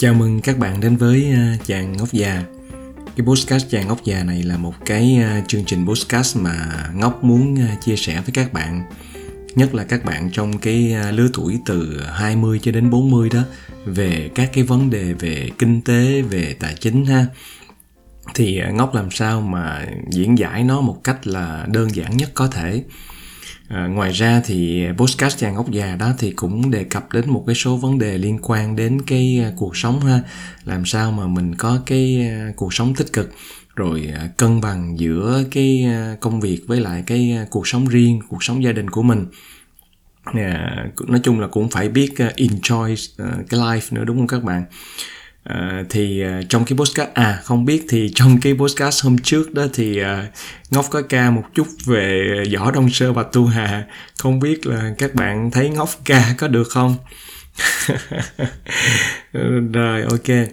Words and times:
Chào 0.00 0.14
mừng 0.14 0.40
các 0.40 0.58
bạn 0.58 0.80
đến 0.80 0.96
với 0.96 1.30
ờ, 1.34 1.64
chàng 1.66 1.96
ngốc 1.96 2.12
già. 2.12 2.42
Cái 3.16 3.26
podcast 3.26 3.70
chàng 3.70 3.88
ngốc 3.88 4.04
già 4.04 4.24
này 4.24 4.42
là 4.42 4.56
một 4.56 4.74
cái 4.86 5.18
ờ, 5.22 5.40
chương 5.48 5.64
trình 5.64 5.86
podcast 5.86 6.36
mà 6.36 6.86
ngốc 6.94 7.24
muốn 7.24 7.56
ờ, 7.56 7.74
chia 7.80 7.96
sẻ 7.96 8.14
với 8.14 8.30
các 8.34 8.52
bạn. 8.52 8.82
Nhất 9.54 9.74
là 9.74 9.84
các 9.84 10.04
bạn 10.04 10.30
trong 10.32 10.58
cái 10.58 10.96
lứa 11.12 11.28
tuổi 11.32 11.60
từ 11.66 12.00
20 12.12 12.60
cho 12.62 12.72
đến 12.72 12.90
40 12.90 13.28
đó 13.28 13.40
về 13.84 14.30
các 14.34 14.50
cái 14.52 14.64
vấn 14.64 14.90
đề 14.90 15.12
về 15.12 15.50
kinh 15.58 15.80
tế, 15.80 16.22
về 16.22 16.56
tài 16.60 16.74
chính 16.80 17.04
ha. 17.04 17.26
Thì 18.34 18.60
ngốc 18.72 18.94
làm 18.94 19.10
sao 19.10 19.40
mà 19.40 19.86
diễn 20.10 20.38
giải 20.38 20.64
nó 20.64 20.80
một 20.80 21.00
cách 21.04 21.26
là 21.26 21.66
đơn 21.68 21.94
giản 21.94 22.16
nhất 22.16 22.30
có 22.34 22.48
thể 22.48 22.82
À, 23.68 23.86
ngoài 23.86 24.10
ra 24.10 24.42
thì 24.44 24.86
podcast 24.96 25.38
chàng 25.38 25.56
ốc 25.56 25.70
già 25.70 25.96
đó 25.96 26.12
thì 26.18 26.30
cũng 26.30 26.70
đề 26.70 26.84
cập 26.84 27.12
đến 27.12 27.30
một 27.30 27.44
cái 27.46 27.54
số 27.54 27.76
vấn 27.76 27.98
đề 27.98 28.18
liên 28.18 28.38
quan 28.42 28.76
đến 28.76 29.02
cái 29.06 29.40
à, 29.44 29.52
cuộc 29.56 29.76
sống 29.76 30.00
ha. 30.00 30.20
Làm 30.64 30.84
sao 30.84 31.12
mà 31.12 31.26
mình 31.26 31.54
có 31.54 31.80
cái 31.86 32.28
à, 32.30 32.52
cuộc 32.56 32.74
sống 32.74 32.94
tích 32.94 33.12
cực 33.12 33.32
rồi 33.76 34.12
à, 34.14 34.28
cân 34.36 34.60
bằng 34.60 34.98
giữa 34.98 35.44
cái 35.50 35.86
công 36.20 36.40
việc 36.40 36.60
với 36.66 36.80
lại 36.80 37.02
cái 37.06 37.38
cuộc 37.50 37.68
sống 37.68 37.86
riêng 37.86 38.20
cuộc 38.28 38.44
sống 38.44 38.64
gia 38.64 38.72
đình 38.72 38.90
của 38.90 39.02
mình. 39.02 39.26
À, 40.24 40.86
nói 41.08 41.20
chung 41.22 41.40
là 41.40 41.46
cũng 41.46 41.70
phải 41.70 41.88
biết 41.88 42.14
enjoy 42.36 42.96
cái 43.48 43.60
life 43.60 43.80
nữa 43.90 44.04
đúng 44.04 44.16
không 44.16 44.26
các 44.26 44.44
bạn? 44.44 44.64
À, 45.48 45.84
thì 45.90 46.24
uh, 46.24 46.48
trong 46.48 46.64
cái 46.64 46.78
podcast 46.78 47.08
à 47.14 47.40
không 47.44 47.64
biết 47.64 47.86
thì 47.88 48.10
trong 48.14 48.40
cái 48.40 48.54
podcast 48.54 49.04
hôm 49.04 49.18
trước 49.18 49.54
đó 49.54 49.66
thì 49.72 50.02
uh, 50.02 50.06
ngốc 50.70 50.86
có 50.90 51.02
ca 51.02 51.30
một 51.30 51.44
chút 51.54 51.66
về 51.86 52.34
võ 52.56 52.70
đông 52.70 52.90
sơ 52.90 53.12
và 53.12 53.22
tu 53.22 53.46
hà. 53.46 53.84
Không 54.18 54.40
biết 54.40 54.66
là 54.66 54.94
các 54.98 55.14
bạn 55.14 55.50
thấy 55.50 55.70
ngốc 55.70 55.88
ca 56.04 56.34
có 56.38 56.48
được 56.48 56.68
không? 56.70 56.96
Rồi 59.72 60.02
ok. 60.02 60.48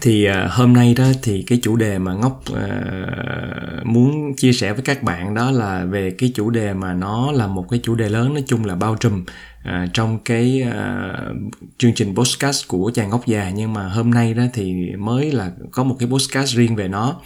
Thì 0.00 0.28
uh, 0.28 0.50
hôm 0.50 0.72
nay 0.72 0.94
đó 0.94 1.04
thì 1.22 1.44
cái 1.46 1.58
chủ 1.62 1.76
đề 1.76 1.98
mà 1.98 2.12
ngốc 2.14 2.42
uh, 2.50 3.86
muốn 3.86 4.36
chia 4.36 4.52
sẻ 4.52 4.72
với 4.72 4.82
các 4.82 5.02
bạn 5.02 5.34
đó 5.34 5.50
là 5.50 5.84
về 5.84 6.10
cái 6.18 6.32
chủ 6.34 6.50
đề 6.50 6.72
mà 6.72 6.92
nó 6.92 7.32
là 7.32 7.46
một 7.46 7.66
cái 7.70 7.80
chủ 7.82 7.94
đề 7.94 8.08
lớn 8.08 8.34
nói 8.34 8.44
chung 8.46 8.64
là 8.64 8.74
bao 8.74 8.96
trùm. 9.00 9.24
À, 9.64 9.86
trong 9.94 10.18
cái 10.24 10.62
uh, 10.68 11.36
chương 11.78 11.94
trình 11.94 12.14
podcast 12.14 12.68
của 12.68 12.90
chàng 12.94 13.10
góc 13.10 13.26
già 13.26 13.50
nhưng 13.50 13.72
mà 13.72 13.88
hôm 13.88 14.10
nay 14.10 14.34
đó 14.34 14.42
thì 14.52 14.74
mới 14.98 15.32
là 15.32 15.50
có 15.70 15.84
một 15.84 15.96
cái 15.98 16.08
podcast 16.08 16.54
riêng 16.54 16.76
về 16.76 16.88
nó. 16.88 17.20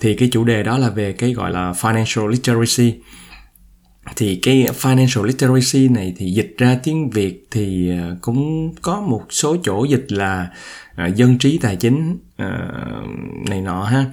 Thì 0.00 0.14
cái 0.14 0.28
chủ 0.32 0.44
đề 0.44 0.62
đó 0.62 0.78
là 0.78 0.90
về 0.90 1.12
cái 1.12 1.32
gọi 1.32 1.50
là 1.50 1.72
financial 1.72 2.28
literacy 2.28 2.94
thì 4.16 4.36
cái 4.42 4.66
financial 4.80 5.24
literacy 5.24 5.88
này 5.88 6.14
thì 6.16 6.30
dịch 6.30 6.54
ra 6.58 6.78
tiếng 6.82 7.10
việt 7.10 7.46
thì 7.50 7.90
à, 7.90 8.10
cũng 8.20 8.72
có 8.82 9.00
một 9.00 9.22
số 9.30 9.56
chỗ 9.62 9.84
dịch 9.84 10.06
là 10.08 10.48
à, 10.96 11.06
dân 11.06 11.38
trí 11.38 11.58
tài 11.58 11.76
chính 11.76 12.18
à, 12.36 12.70
này 13.48 13.60
nọ 13.60 13.84
ha. 13.84 14.04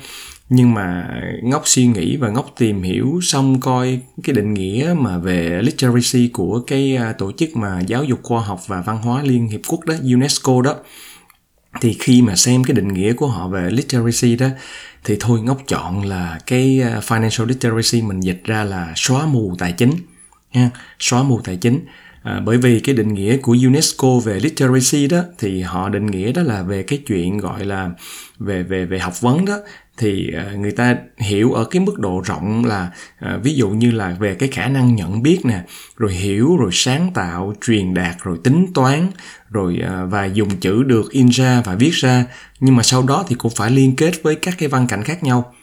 Nhưng 0.49 0.73
mà 0.73 1.07
ngốc 1.43 1.61
suy 1.65 1.87
nghĩ 1.87 2.17
và 2.17 2.29
ngốc 2.29 2.53
tìm 2.57 2.81
hiểu 2.81 3.19
xong 3.21 3.59
coi 3.59 3.99
cái 4.23 4.33
định 4.33 4.53
nghĩa 4.53 4.95
mà 4.97 5.17
về 5.17 5.61
literacy 5.63 6.27
của 6.27 6.59
cái 6.67 6.97
tổ 7.17 7.31
chức 7.31 7.55
mà 7.55 7.79
giáo 7.87 8.03
dục 8.03 8.19
khoa 8.23 8.41
học 8.41 8.67
và 8.67 8.81
văn 8.81 8.97
hóa 8.97 9.23
liên 9.23 9.47
hiệp 9.47 9.61
quốc 9.67 9.85
đó, 9.85 9.93
UNESCO 10.13 10.61
đó 10.61 10.75
thì 11.81 11.97
khi 11.99 12.21
mà 12.21 12.35
xem 12.35 12.63
cái 12.63 12.75
định 12.75 12.87
nghĩa 12.87 13.13
của 13.13 13.27
họ 13.27 13.47
về 13.47 13.69
literacy 13.71 14.35
đó, 14.35 14.47
thì 15.03 15.17
thôi 15.19 15.41
ngốc 15.41 15.61
chọn 15.67 16.05
là 16.05 16.39
cái 16.47 16.79
ờ, 16.79 16.99
financial 16.99 17.45
literacy 17.45 18.01
mình 18.01 18.19
dịch 18.19 18.41
ra 18.43 18.63
là 18.63 18.93
xóa 18.95 19.25
mù 19.25 19.55
tài 19.59 19.71
chính 19.71 19.91
ha 20.53 20.69
xóa 20.99 21.23
mù 21.23 21.39
tài 21.43 21.55
chính. 21.55 21.79
À, 22.23 22.41
bởi 22.45 22.57
vì 22.57 22.79
cái 22.79 22.95
định 22.95 23.13
nghĩa 23.13 23.37
của 23.37 23.55
UNESCO 23.65 24.19
về 24.25 24.39
literacy 24.39 25.07
đó 25.07 25.21
thì 25.39 25.61
họ 25.61 25.89
định 25.89 26.05
nghĩa 26.05 26.31
đó 26.31 26.41
là 26.41 26.63
về 26.63 26.83
cái 26.83 26.99
chuyện 27.07 27.37
gọi 27.37 27.65
là 27.65 27.91
về 28.39 28.63
về 28.63 28.85
về 28.85 28.99
học 28.99 29.21
vấn 29.21 29.45
đó. 29.45 29.57
Thì 29.97 30.33
à, 30.33 30.51
người 30.55 30.71
ta 30.71 30.95
hiểu 31.17 31.53
ở 31.53 31.65
cái 31.65 31.79
mức 31.79 31.99
độ 31.99 32.21
rộng 32.25 32.65
là 32.65 32.89
à, 33.19 33.39
ví 33.43 33.53
dụ 33.53 33.69
như 33.69 33.91
là 33.91 34.15
về 34.19 34.35
cái 34.35 34.49
khả 34.49 34.67
năng 34.67 34.95
nhận 34.95 35.23
biết 35.23 35.39
nè 35.43 35.61
rồi 35.97 36.13
hiểu 36.13 36.57
rồi 36.57 36.69
sáng 36.73 37.11
tạo 37.13 37.53
truyền 37.65 37.93
đạt 37.93 38.15
rồi 38.23 38.37
tính 38.43 38.67
toán 38.73 39.07
rồi 39.49 39.79
à, 39.83 40.05
và 40.05 40.25
dùng 40.25 40.49
chữ 40.49 40.83
được 40.83 41.11
in 41.11 41.27
ra 41.27 41.61
và 41.65 41.75
viết 41.75 41.93
ra. 41.93 42.25
Nhưng 42.59 42.75
mà 42.75 42.83
sau 42.83 43.03
đó 43.03 43.25
thì 43.27 43.35
cũng 43.35 43.51
phải 43.55 43.71
liên 43.71 43.95
kết 43.95 44.23
với 44.23 44.35
các 44.35 44.55
cái 44.57 44.69
văn 44.69 44.87
cảnh 44.87 45.03
khác 45.03 45.23
nhau 45.23 45.53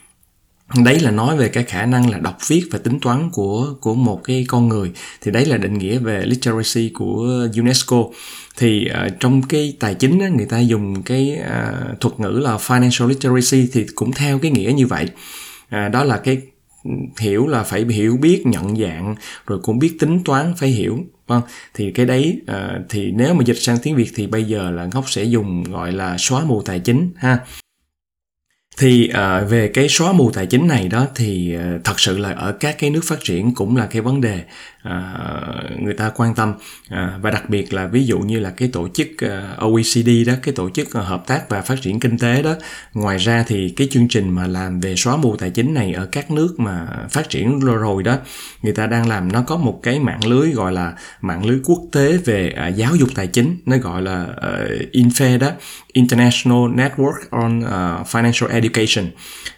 đấy 0.75 0.99
là 0.99 1.11
nói 1.11 1.37
về 1.37 1.49
cái 1.49 1.63
khả 1.63 1.85
năng 1.85 2.09
là 2.09 2.17
đọc 2.17 2.37
viết 2.47 2.63
và 2.71 2.79
tính 2.79 2.99
toán 2.99 3.29
của 3.29 3.73
của 3.81 3.95
một 3.95 4.23
cái 4.23 4.45
con 4.47 4.67
người. 4.67 4.91
Thì 5.21 5.31
đấy 5.31 5.45
là 5.45 5.57
định 5.57 5.77
nghĩa 5.77 5.97
về 5.97 6.25
literacy 6.25 6.91
của 6.93 7.47
UNESCO. 7.57 8.03
Thì 8.57 8.87
uh, 9.07 9.13
trong 9.19 9.41
cái 9.41 9.77
tài 9.79 9.95
chính 9.95 10.19
á, 10.19 10.27
người 10.27 10.45
ta 10.45 10.59
dùng 10.59 11.03
cái 11.03 11.39
uh, 11.41 12.01
thuật 12.01 12.19
ngữ 12.19 12.39
là 12.43 12.57
financial 12.57 13.07
literacy 13.07 13.69
thì 13.73 13.85
cũng 13.95 14.11
theo 14.11 14.39
cái 14.39 14.51
nghĩa 14.51 14.73
như 14.75 14.87
vậy. 14.87 15.05
Uh, 15.65 15.91
đó 15.91 16.03
là 16.03 16.17
cái 16.17 16.41
ừ, 16.83 16.91
hiểu 17.19 17.47
là 17.47 17.63
phải 17.63 17.85
hiểu 17.85 18.17
biết 18.17 18.43
nhận 18.45 18.77
dạng 18.77 19.15
rồi 19.47 19.59
cũng 19.63 19.79
biết 19.79 19.97
tính 19.99 20.23
toán 20.25 20.53
phải 20.57 20.69
hiểu 20.69 20.99
vâng. 21.27 21.41
Thì 21.73 21.91
cái 21.91 22.05
đấy 22.05 22.41
uh, 22.51 22.85
thì 22.89 23.11
nếu 23.11 23.33
mà 23.33 23.43
dịch 23.43 23.57
sang 23.59 23.77
tiếng 23.83 23.95
việt 23.95 24.11
thì 24.15 24.27
bây 24.27 24.43
giờ 24.43 24.71
là 24.71 24.89
ngốc 24.93 25.09
sẽ 25.09 25.23
dùng 25.23 25.63
gọi 25.63 25.91
là 25.91 26.15
xóa 26.17 26.43
mù 26.43 26.61
tài 26.61 26.79
chính 26.79 27.11
ha 27.15 27.39
thì 28.79 29.11
uh, 29.11 29.49
về 29.49 29.67
cái 29.67 29.89
xóa 29.89 30.11
mù 30.11 30.31
tài 30.31 30.45
chính 30.45 30.67
này 30.67 30.87
đó 30.87 31.07
thì 31.15 31.57
uh, 31.57 31.83
thật 31.83 31.99
sự 31.99 32.17
là 32.17 32.31
ở 32.31 32.51
các 32.51 32.75
cái 32.79 32.89
nước 32.89 33.01
phát 33.03 33.19
triển 33.23 33.53
cũng 33.53 33.77
là 33.77 33.85
cái 33.85 34.01
vấn 34.01 34.21
đề 34.21 34.41
À, 34.83 35.11
người 35.79 35.93
ta 35.93 36.09
quan 36.15 36.35
tâm. 36.35 36.53
À, 36.89 37.19
và 37.21 37.31
đặc 37.31 37.49
biệt 37.49 37.73
là 37.73 37.87
ví 37.87 38.05
dụ 38.05 38.19
như 38.19 38.39
là 38.39 38.49
cái 38.49 38.69
tổ 38.73 38.87
chức 38.89 39.07
à, 39.17 39.55
OECD 39.57 40.09
đó 40.27 40.33
cái 40.43 40.53
tổ 40.53 40.69
chức 40.69 40.93
hợp 40.93 41.27
tác 41.27 41.49
và 41.49 41.61
phát 41.61 41.81
triển 41.81 41.99
kinh 41.99 42.17
tế 42.17 42.43
đó 42.43 42.55
ngoài 42.93 43.17
ra 43.17 43.43
thì 43.47 43.73
cái 43.77 43.87
chương 43.91 44.07
trình 44.07 44.29
mà 44.29 44.47
làm 44.47 44.79
về 44.79 44.95
xóa 44.95 45.17
mù 45.17 45.35
tài 45.35 45.49
chính 45.49 45.73
này 45.73 45.93
ở 45.93 46.05
các 46.05 46.31
nước 46.31 46.59
mà 46.59 46.87
phát 47.09 47.29
triển 47.29 47.59
rồi 47.59 48.03
đó 48.03 48.17
người 48.61 48.73
ta 48.73 48.87
đang 48.87 49.07
làm 49.07 49.31
nó 49.31 49.41
có 49.41 49.57
một 49.57 49.79
cái 49.83 49.99
mạng 49.99 50.25
lưới 50.25 50.51
gọi 50.51 50.71
là 50.71 50.93
mạng 51.21 51.45
lưới 51.45 51.59
quốc 51.63 51.79
tế 51.91 52.17
về 52.17 52.53
giáo 52.75 52.95
dục 52.95 53.09
tài 53.15 53.27
chính 53.27 53.57
nó 53.65 53.77
gọi 53.77 54.01
là 54.01 54.23
uh, 54.23 54.91
INFE 54.91 55.39
đó 55.39 55.51
International 55.93 56.57
Network 56.57 57.19
on 57.29 57.59
uh, 57.59 58.07
Financial 58.07 58.47
Education. 58.47 59.05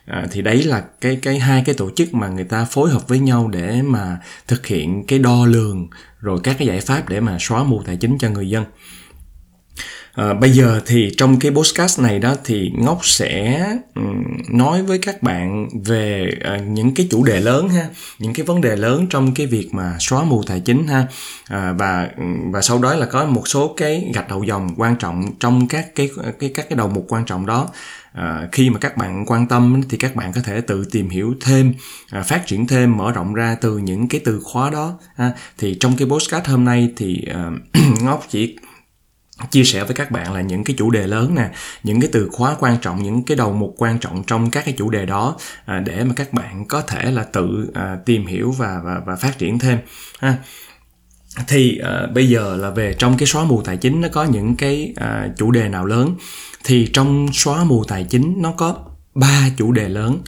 À, 0.05 0.25
thì 0.31 0.41
đấy 0.41 0.63
là 0.63 0.83
cái 1.01 1.19
cái 1.21 1.39
hai 1.39 1.63
cái 1.65 1.75
tổ 1.75 1.89
chức 1.95 2.13
mà 2.13 2.27
người 2.27 2.43
ta 2.43 2.65
phối 2.65 2.89
hợp 2.89 3.07
với 3.07 3.19
nhau 3.19 3.49
để 3.53 3.81
mà 3.81 4.17
thực 4.47 4.67
hiện 4.67 5.03
cái 5.11 5.19
đo 5.19 5.45
lường, 5.45 5.87
rồi 6.19 6.39
các 6.43 6.55
cái 6.59 6.67
giải 6.67 6.81
pháp 6.81 7.09
để 7.09 7.19
mà 7.19 7.37
xóa 7.39 7.63
mù 7.63 7.81
tài 7.85 7.97
chính 7.97 8.17
cho 8.17 8.29
người 8.29 8.49
dân. 8.49 8.63
À, 10.13 10.33
bây 10.33 10.51
giờ 10.51 10.81
thì 10.85 11.11
trong 11.17 11.39
cái 11.39 11.51
podcast 11.51 11.99
này 11.99 12.19
đó 12.19 12.35
thì 12.43 12.71
ngốc 12.77 12.99
sẽ 13.05 13.65
ừ, 13.95 14.01
nói 14.49 14.83
với 14.83 14.97
các 14.97 15.23
bạn 15.23 15.69
về 15.85 16.31
à, 16.43 16.57
những 16.57 16.93
cái 16.93 17.07
chủ 17.11 17.23
đề 17.23 17.39
lớn 17.39 17.69
ha 17.69 17.85
những 18.19 18.33
cái 18.33 18.45
vấn 18.45 18.61
đề 18.61 18.75
lớn 18.75 19.07
trong 19.09 19.33
cái 19.33 19.47
việc 19.47 19.69
mà 19.71 19.95
xóa 19.99 20.23
mù 20.23 20.43
tài 20.43 20.59
chính 20.59 20.87
ha 20.87 21.07
à, 21.47 21.73
và 21.77 22.09
ừ, 22.17 22.23
và 22.51 22.61
sau 22.61 22.79
đó 22.79 22.95
là 22.95 23.05
có 23.05 23.25
một 23.25 23.47
số 23.47 23.73
cái 23.77 24.11
gạch 24.13 24.29
đầu 24.29 24.43
dòng 24.43 24.69
quan 24.77 24.95
trọng 24.95 25.25
trong 25.39 25.67
các 25.67 25.95
cái 25.95 26.09
cái 26.39 26.51
các 26.55 26.69
cái 26.69 26.77
đầu 26.77 26.87
mục 26.87 27.05
quan 27.07 27.25
trọng 27.25 27.45
đó 27.45 27.69
à, 28.13 28.47
khi 28.51 28.69
mà 28.69 28.79
các 28.79 28.97
bạn 28.97 29.25
quan 29.27 29.47
tâm 29.47 29.81
thì 29.89 29.97
các 29.97 30.15
bạn 30.15 30.31
có 30.33 30.41
thể 30.41 30.61
tự 30.61 30.85
tìm 30.91 31.09
hiểu 31.09 31.35
thêm 31.41 31.73
à, 32.11 32.21
phát 32.21 32.47
triển 32.47 32.67
thêm 32.67 32.97
mở 32.97 33.11
rộng 33.11 33.33
ra 33.33 33.55
từ 33.61 33.77
những 33.77 34.07
cái 34.07 34.21
từ 34.25 34.39
khóa 34.43 34.69
đó 34.69 34.99
ha. 35.15 35.31
thì 35.57 35.77
trong 35.79 35.95
cái 35.97 36.07
podcast 36.07 36.45
hôm 36.45 36.65
nay 36.65 36.89
thì 36.97 37.27
à, 37.33 37.49
ngốc 38.01 38.25
chỉ 38.29 38.55
chia 39.51 39.63
sẻ 39.63 39.83
với 39.83 39.93
các 39.93 40.11
bạn 40.11 40.33
là 40.33 40.41
những 40.41 40.63
cái 40.63 40.75
chủ 40.77 40.91
đề 40.91 41.07
lớn 41.07 41.35
nè 41.35 41.49
những 41.83 42.01
cái 42.01 42.09
từ 42.13 42.29
khóa 42.31 42.55
quan 42.59 42.77
trọng 42.81 43.03
những 43.03 43.23
cái 43.23 43.37
đầu 43.37 43.53
mục 43.53 43.75
quan 43.77 43.99
trọng 43.99 44.23
trong 44.27 44.51
các 44.51 44.65
cái 44.65 44.73
chủ 44.77 44.89
đề 44.89 45.05
đó 45.05 45.37
à, 45.65 45.79
để 45.79 46.03
mà 46.03 46.13
các 46.15 46.33
bạn 46.33 46.65
có 46.67 46.81
thể 46.81 47.11
là 47.11 47.23
tự 47.23 47.71
à, 47.73 47.97
tìm 48.05 48.25
hiểu 48.25 48.51
và 48.51 48.81
và 48.83 49.01
và 49.05 49.15
phát 49.15 49.37
triển 49.37 49.59
thêm 49.59 49.77
ha. 50.19 50.37
Thì 51.47 51.77
à, 51.77 52.07
bây 52.13 52.29
giờ 52.29 52.55
là 52.55 52.69
về 52.69 52.95
trong 52.99 53.17
cái 53.17 53.27
xóa 53.27 53.43
mù 53.43 53.61
tài 53.61 53.77
chính 53.77 54.01
nó 54.01 54.07
có 54.11 54.23
những 54.23 54.55
cái 54.55 54.93
à, 54.95 55.27
chủ 55.37 55.51
đề 55.51 55.69
nào 55.69 55.85
lớn? 55.85 56.15
Thì 56.63 56.89
trong 56.93 57.27
xóa 57.33 57.63
mù 57.63 57.83
tài 57.83 58.03
chính 58.03 58.41
nó 58.41 58.51
có 58.51 58.77
ba 59.15 59.49
chủ 59.57 59.71
đề 59.71 59.89
lớn 59.89 60.21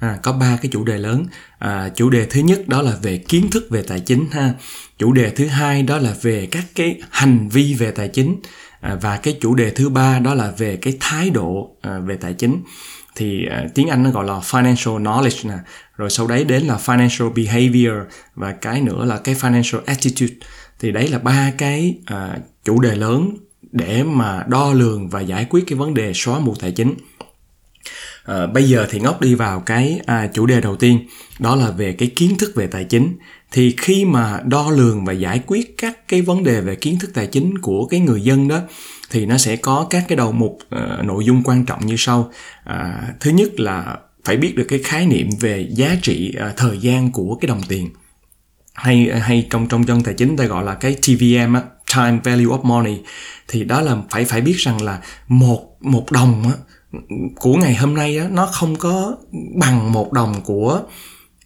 à, 0.00 0.18
có 0.22 0.32
ba 0.32 0.58
cái 0.62 0.70
chủ 0.72 0.84
đề 0.84 0.98
lớn. 0.98 1.26
À, 1.58 1.90
chủ 1.94 2.10
đề 2.10 2.26
thứ 2.26 2.40
nhất 2.40 2.68
đó 2.68 2.82
là 2.82 2.92
về 3.02 3.18
kiến 3.18 3.50
thức 3.50 3.66
về 3.70 3.82
tài 3.82 4.00
chính 4.00 4.26
ha 4.30 4.54
chủ 4.98 5.12
đề 5.12 5.30
thứ 5.30 5.46
hai 5.46 5.82
đó 5.82 5.98
là 5.98 6.14
về 6.22 6.48
các 6.50 6.64
cái 6.74 7.00
hành 7.10 7.48
vi 7.48 7.74
về 7.74 7.90
tài 7.90 8.08
chính 8.08 8.36
à, 8.80 8.98
và 9.02 9.16
cái 9.16 9.38
chủ 9.40 9.54
đề 9.54 9.70
thứ 9.70 9.88
ba 9.88 10.18
đó 10.18 10.34
là 10.34 10.52
về 10.58 10.76
cái 10.76 10.96
thái 11.00 11.30
độ 11.30 11.76
à, 11.82 11.98
về 11.98 12.16
tài 12.16 12.32
chính. 12.32 12.62
Thì 13.18 13.46
uh, 13.46 13.74
tiếng 13.74 13.88
Anh 13.88 14.02
nó 14.02 14.10
gọi 14.10 14.24
là 14.24 14.38
financial 14.38 15.02
knowledge 15.02 15.48
nè 15.48 15.54
rồi 15.96 16.10
sau 16.10 16.26
đấy 16.26 16.44
đến 16.44 16.62
là 16.62 16.76
financial 16.76 17.32
behavior 17.32 18.12
và 18.34 18.52
cái 18.52 18.80
nữa 18.80 19.04
là 19.04 19.18
cái 19.18 19.34
financial 19.34 19.80
attitude. 19.86 20.34
Thì 20.78 20.92
đấy 20.92 21.08
là 21.08 21.18
ba 21.18 21.52
cái 21.58 21.94
uh, 22.12 22.40
chủ 22.64 22.80
đề 22.80 22.94
lớn 22.94 23.36
để 23.72 24.02
mà 24.02 24.44
đo 24.48 24.72
lường 24.72 25.08
và 25.08 25.20
giải 25.20 25.46
quyết 25.50 25.64
cái 25.66 25.78
vấn 25.78 25.94
đề 25.94 26.12
xóa 26.14 26.38
mù 26.38 26.54
tài 26.54 26.72
chính. 26.72 26.94
À, 28.24 28.46
bây 28.46 28.64
giờ 28.64 28.86
thì 28.90 29.00
ngốc 29.00 29.20
đi 29.20 29.34
vào 29.34 29.60
cái 29.60 30.00
chủ 30.34 30.46
đề 30.46 30.60
đầu 30.60 30.76
tiên 30.76 31.06
đó 31.38 31.56
là 31.56 31.70
về 31.70 31.92
cái 31.92 32.12
kiến 32.16 32.36
thức 32.38 32.52
về 32.54 32.66
tài 32.66 32.84
chính 32.84 33.16
thì 33.52 33.74
khi 33.78 34.04
mà 34.04 34.40
đo 34.44 34.70
lường 34.70 35.04
và 35.04 35.12
giải 35.12 35.40
quyết 35.46 35.78
các 35.78 36.08
cái 36.08 36.22
vấn 36.22 36.44
đề 36.44 36.60
về 36.60 36.76
kiến 36.76 36.98
thức 36.98 37.10
tài 37.14 37.26
chính 37.26 37.58
của 37.58 37.86
cái 37.86 38.00
người 38.00 38.20
dân 38.20 38.48
đó 38.48 38.60
thì 39.10 39.26
nó 39.26 39.38
sẽ 39.38 39.56
có 39.56 39.86
các 39.90 40.04
cái 40.08 40.16
đầu 40.16 40.32
mục 40.32 40.58
uh, 40.62 41.04
nội 41.04 41.24
dung 41.24 41.42
quan 41.44 41.64
trọng 41.64 41.86
như 41.86 41.94
sau. 41.98 42.30
Uh, 42.70 42.74
thứ 43.20 43.30
nhất 43.30 43.60
là 43.60 43.96
phải 44.24 44.36
biết 44.36 44.56
được 44.56 44.64
cái 44.68 44.78
khái 44.84 45.06
niệm 45.06 45.28
về 45.40 45.68
giá 45.70 45.96
trị 46.02 46.34
uh, 46.36 46.56
thời 46.56 46.78
gian 46.78 47.12
của 47.12 47.38
cái 47.40 47.48
đồng 47.48 47.62
tiền. 47.68 47.90
Hay 48.74 49.10
hay 49.20 49.46
trong 49.50 49.68
trong 49.68 49.86
dân 49.86 50.02
tài 50.02 50.14
chính 50.14 50.36
ta 50.36 50.44
gọi 50.44 50.64
là 50.64 50.74
cái 50.74 50.94
TVM 50.94 51.54
á, 51.54 51.62
time 51.96 52.18
value 52.24 52.44
of 52.44 52.62
money. 52.62 52.98
Thì 53.48 53.64
đó 53.64 53.80
là 53.80 53.96
phải 54.10 54.24
phải 54.24 54.40
biết 54.40 54.56
rằng 54.56 54.82
là 54.82 55.00
một 55.28 55.76
một 55.80 56.12
đồng 56.12 56.42
á, 56.44 56.52
của 57.36 57.54
ngày 57.54 57.74
hôm 57.74 57.94
nay 57.94 58.18
á, 58.18 58.28
nó 58.30 58.46
không 58.46 58.76
có 58.76 59.16
bằng 59.60 59.92
một 59.92 60.12
đồng 60.12 60.34
của 60.44 60.82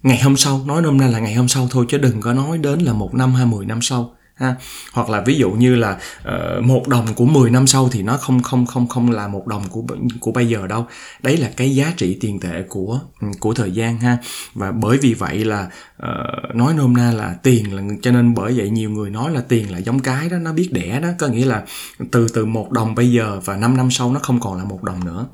ngày 0.02 0.20
hôm 0.22 0.36
sau 0.36 0.60
nói 0.66 0.82
nôm 0.82 0.98
na 0.98 1.06
là 1.06 1.18
ngày 1.18 1.34
hôm 1.34 1.48
sau 1.48 1.68
thôi 1.70 1.86
chứ 1.88 1.98
đừng 1.98 2.20
có 2.20 2.32
nói 2.32 2.58
đến 2.58 2.78
là 2.78 2.92
một 2.92 3.14
năm 3.14 3.34
hay 3.34 3.46
mười 3.46 3.66
năm 3.66 3.82
sau 3.82 4.14
ha. 4.40 4.54
Hoặc 4.92 5.10
là 5.10 5.20
ví 5.20 5.38
dụ 5.38 5.50
như 5.50 5.76
là 5.76 5.98
uh, 6.20 6.64
một 6.64 6.88
đồng 6.88 7.14
của 7.14 7.24
10 7.24 7.50
năm 7.50 7.66
sau 7.66 7.88
thì 7.92 8.02
nó 8.02 8.16
không 8.16 8.42
không 8.42 8.66
không 8.66 8.88
không 8.88 9.10
là 9.10 9.28
một 9.28 9.46
đồng 9.46 9.62
của 9.68 9.82
của 10.20 10.32
bây 10.32 10.48
giờ 10.48 10.66
đâu. 10.66 10.86
Đấy 11.22 11.36
là 11.36 11.50
cái 11.56 11.74
giá 11.74 11.92
trị 11.96 12.18
tiền 12.20 12.40
tệ 12.40 12.62
của 12.68 13.00
ừ, 13.20 13.26
của 13.40 13.54
thời 13.54 13.70
gian 13.70 13.98
ha. 13.98 14.18
Và 14.54 14.72
bởi 14.72 14.98
vì 14.98 15.14
vậy 15.14 15.44
là 15.44 15.68
uh, 16.02 16.54
nói 16.54 16.74
nôm 16.74 16.96
na 16.96 17.12
là 17.12 17.34
tiền 17.42 17.76
là 17.76 17.82
cho 18.02 18.10
nên 18.10 18.34
bởi 18.34 18.52
vậy 18.56 18.70
nhiều 18.70 18.90
người 18.90 19.10
nói 19.10 19.30
là 19.30 19.40
tiền 19.48 19.72
là 19.72 19.78
giống 19.78 20.00
cái 20.00 20.28
đó 20.28 20.38
nó 20.38 20.52
biết 20.52 20.68
đẻ 20.72 21.00
đó. 21.00 21.08
Có 21.18 21.26
nghĩa 21.28 21.46
là 21.46 21.64
từ 22.10 22.28
từ 22.28 22.46
một 22.46 22.70
đồng 22.70 22.94
bây 22.94 23.12
giờ 23.12 23.40
và 23.44 23.56
5 23.56 23.76
năm 23.76 23.90
sau 23.90 24.12
nó 24.12 24.20
không 24.22 24.40
còn 24.40 24.58
là 24.58 24.64
một 24.64 24.82
đồng 24.82 25.04
nữa 25.04 25.26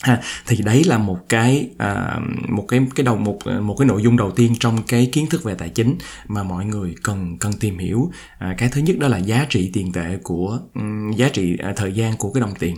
ha 0.00 0.20
thì 0.46 0.56
đấy 0.56 0.84
là 0.84 0.98
một 0.98 1.28
cái 1.28 1.68
à, 1.78 2.18
một 2.48 2.64
cái 2.68 2.80
cái 2.94 3.04
đầu 3.04 3.16
một 3.16 3.38
một 3.60 3.74
cái 3.78 3.86
nội 3.86 4.02
dung 4.02 4.16
đầu 4.16 4.30
tiên 4.30 4.54
trong 4.60 4.82
cái 4.82 5.08
kiến 5.12 5.26
thức 5.26 5.44
về 5.44 5.54
tài 5.54 5.68
chính 5.68 5.94
mà 6.28 6.42
mọi 6.42 6.64
người 6.64 6.94
cần 7.02 7.38
cần 7.38 7.52
tìm 7.60 7.78
hiểu. 7.78 8.10
À, 8.38 8.54
cái 8.58 8.68
thứ 8.68 8.80
nhất 8.80 8.98
đó 8.98 9.08
là 9.08 9.18
giá 9.18 9.46
trị 9.50 9.70
tiền 9.72 9.92
tệ 9.92 10.16
của 10.22 10.58
um, 10.74 11.10
giá 11.10 11.28
trị 11.28 11.56
à, 11.62 11.72
thời 11.76 11.92
gian 11.92 12.16
của 12.16 12.32
cái 12.32 12.40
đồng 12.40 12.54
tiền. 12.58 12.76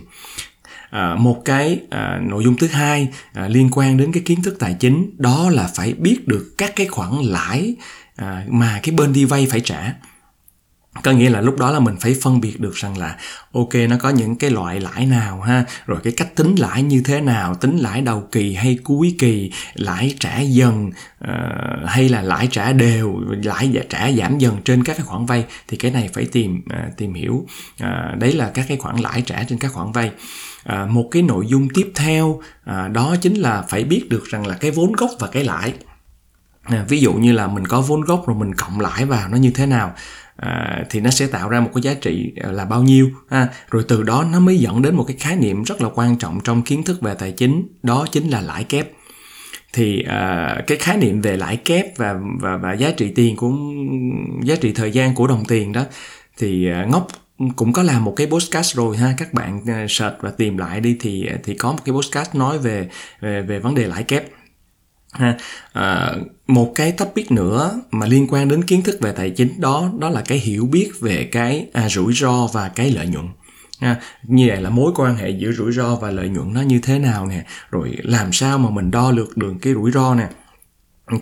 À, 0.89 1.15
một 1.15 1.41
cái 1.45 1.79
à, 1.89 2.19
nội 2.23 2.43
dung 2.43 2.57
thứ 2.57 2.67
hai 2.67 3.07
à, 3.33 3.47
liên 3.47 3.69
quan 3.71 3.97
đến 3.97 4.11
cái 4.11 4.23
kiến 4.25 4.43
thức 4.43 4.55
tài 4.59 4.73
chính 4.79 5.15
đó 5.17 5.49
là 5.49 5.69
phải 5.75 5.93
biết 5.93 6.27
được 6.27 6.53
các 6.57 6.73
cái 6.75 6.87
khoản 6.87 7.11
lãi 7.21 7.75
à, 8.15 8.45
mà 8.49 8.79
cái 8.83 8.95
bên 8.95 9.13
đi 9.13 9.25
vay 9.25 9.47
phải 9.49 9.59
trả 9.59 9.93
có 11.03 11.11
nghĩa 11.11 11.29
là 11.29 11.41
lúc 11.41 11.57
đó 11.59 11.71
là 11.71 11.79
mình 11.79 11.95
phải 11.99 12.15
phân 12.21 12.41
biệt 12.41 12.59
được 12.59 12.75
rằng 12.75 12.97
là 12.97 13.17
ok 13.53 13.73
nó 13.89 13.95
có 13.99 14.09
những 14.09 14.35
cái 14.35 14.49
loại 14.49 14.79
lãi 14.79 15.05
nào 15.05 15.41
ha? 15.41 15.65
Rồi 15.85 15.99
cái 16.03 16.13
cách 16.17 16.35
tính 16.35 16.55
lãi 16.55 16.83
như 16.83 17.01
thế 17.05 17.21
nào? 17.21 17.55
Tính 17.55 17.77
lãi 17.77 18.01
đầu 18.01 18.23
kỳ 18.31 18.53
hay 18.53 18.77
cuối 18.83 19.15
kỳ? 19.19 19.51
Lãi 19.73 20.15
trả 20.19 20.39
dần 20.39 20.91
uh, 21.23 21.29
hay 21.85 22.09
là 22.09 22.21
lãi 22.21 22.47
trả 22.51 22.73
đều? 22.73 23.19
Lãi 23.43 23.73
trả 23.89 24.11
giảm 24.11 24.37
dần 24.37 24.57
trên 24.65 24.83
các 24.83 24.97
cái 24.97 25.05
khoản 25.05 25.25
vay? 25.25 25.45
Thì 25.67 25.77
cái 25.77 25.91
này 25.91 26.09
phải 26.13 26.25
tìm 26.25 26.61
uh, 26.65 26.97
tìm 26.97 27.13
hiểu. 27.13 27.33
Uh, 27.83 28.19
đấy 28.19 28.33
là 28.33 28.51
các 28.53 28.65
cái 28.67 28.77
khoản 28.77 28.97
lãi 28.97 29.21
trả 29.21 29.43
trên 29.43 29.59
các 29.59 29.71
khoản 29.71 29.91
vay. 29.91 30.11
À, 30.63 30.85
một 30.85 31.07
cái 31.11 31.21
nội 31.21 31.45
dung 31.47 31.67
tiếp 31.73 31.91
theo 31.95 32.41
à, 32.65 32.87
đó 32.87 33.15
chính 33.21 33.33
là 33.33 33.61
phải 33.61 33.83
biết 33.83 34.09
được 34.09 34.25
rằng 34.25 34.47
là 34.47 34.55
cái 34.55 34.71
vốn 34.71 34.91
gốc 34.91 35.09
và 35.19 35.27
cái 35.27 35.43
lãi. 35.43 35.73
À, 36.63 36.85
ví 36.89 36.99
dụ 36.99 37.13
như 37.13 37.31
là 37.31 37.47
mình 37.47 37.67
có 37.67 37.81
vốn 37.81 38.01
gốc 38.01 38.27
rồi 38.27 38.37
mình 38.37 38.55
cộng 38.55 38.79
lãi 38.79 39.05
vào 39.05 39.29
nó 39.29 39.37
như 39.37 39.51
thế 39.51 39.65
nào? 39.65 39.93
À, 40.35 40.83
thì 40.89 40.99
nó 40.99 41.09
sẽ 41.09 41.27
tạo 41.27 41.49
ra 41.49 41.59
một 41.59 41.69
cái 41.73 41.81
giá 41.81 41.93
trị 41.93 42.33
à, 42.43 42.51
là 42.51 42.65
bao 42.65 42.83
nhiêu 42.83 43.09
ha. 43.29 43.47
Rồi 43.69 43.85
từ 43.87 44.03
đó 44.03 44.25
nó 44.31 44.39
mới 44.39 44.57
dẫn 44.57 44.81
đến 44.81 44.95
một 44.95 45.03
cái 45.07 45.17
khái 45.19 45.35
niệm 45.35 45.63
rất 45.63 45.81
là 45.81 45.89
quan 45.95 46.17
trọng 46.17 46.39
trong 46.43 46.61
kiến 46.61 46.83
thức 46.83 47.01
về 47.01 47.13
tài 47.19 47.31
chính 47.31 47.67
đó 47.83 48.05
chính 48.11 48.29
là 48.29 48.41
lãi 48.41 48.63
kép. 48.63 48.91
Thì 49.73 50.03
uh, 50.05 50.67
cái 50.67 50.77
khái 50.79 50.97
niệm 50.97 51.21
về 51.21 51.37
lãi 51.37 51.57
kép 51.57 51.97
và 51.97 52.15
và 52.41 52.57
và 52.57 52.73
giá 52.73 52.91
trị 52.91 53.11
tiền 53.15 53.35
của 53.35 53.51
giá 54.43 54.55
trị 54.55 54.71
thời 54.71 54.91
gian 54.91 55.15
của 55.15 55.27
đồng 55.27 55.45
tiền 55.45 55.71
đó 55.71 55.83
thì 56.37 56.69
à, 56.69 56.83
uh, 56.83 56.91
ngốc 56.91 57.07
cũng 57.55 57.73
có 57.73 57.83
làm 57.83 58.03
một 58.03 58.13
cái 58.15 58.27
podcast 58.27 58.75
rồi 58.75 58.97
ha. 58.97 59.13
Các 59.17 59.33
bạn 59.33 59.61
search 59.89 60.15
và 60.21 60.31
tìm 60.31 60.57
lại 60.57 60.79
đi 60.79 60.97
thì 60.99 61.29
thì 61.43 61.53
có 61.53 61.71
một 61.71 61.79
cái 61.85 61.93
podcast 61.93 62.35
nói 62.35 62.59
về 62.59 62.89
về 63.21 63.41
về 63.41 63.59
vấn 63.59 63.75
đề 63.75 63.87
lãi 63.87 64.03
kép 64.03 64.23
ha. 65.13 65.37
À, 65.73 66.13
một 66.47 66.71
cái 66.75 66.91
topic 66.91 67.31
nữa 67.31 67.81
mà 67.91 68.05
liên 68.05 68.27
quan 68.29 68.47
đến 68.47 68.63
kiến 68.63 68.81
thức 68.81 68.97
về 69.01 69.11
tài 69.11 69.29
chính 69.29 69.61
đó 69.61 69.91
đó 69.99 70.09
là 70.09 70.21
cái 70.21 70.37
hiểu 70.37 70.65
biết 70.65 70.91
về 70.99 71.29
cái 71.31 71.67
à, 71.73 71.89
rủi 71.89 72.13
ro 72.13 72.47
và 72.47 72.69
cái 72.69 72.91
lợi 72.91 73.07
nhuận 73.07 73.27
ha, 73.79 73.99
như 74.23 74.45
vậy 74.47 74.61
là 74.61 74.69
mối 74.69 74.91
quan 74.95 75.15
hệ 75.15 75.29
giữa 75.29 75.51
rủi 75.51 75.71
ro 75.71 75.95
và 75.95 76.11
lợi 76.11 76.29
nhuận 76.29 76.53
nó 76.53 76.61
như 76.61 76.79
thế 76.83 76.99
nào 76.99 77.27
nè? 77.27 77.45
Rồi 77.71 77.97
làm 78.03 78.31
sao 78.31 78.57
mà 78.57 78.69
mình 78.69 78.91
đo 78.91 79.11
lường 79.11 79.29
được 79.35 79.53
cái 79.61 79.73
rủi 79.73 79.91
ro 79.91 80.15
nè? 80.15 80.27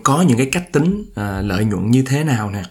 Có 0.02 0.22
những 0.22 0.38
cái 0.38 0.48
cách 0.52 0.72
tính 0.72 1.04
à, 1.14 1.42
lợi 1.42 1.64
nhuận 1.64 1.90
như 1.90 2.02
thế 2.02 2.24
nào 2.24 2.50
nè? 2.50 2.62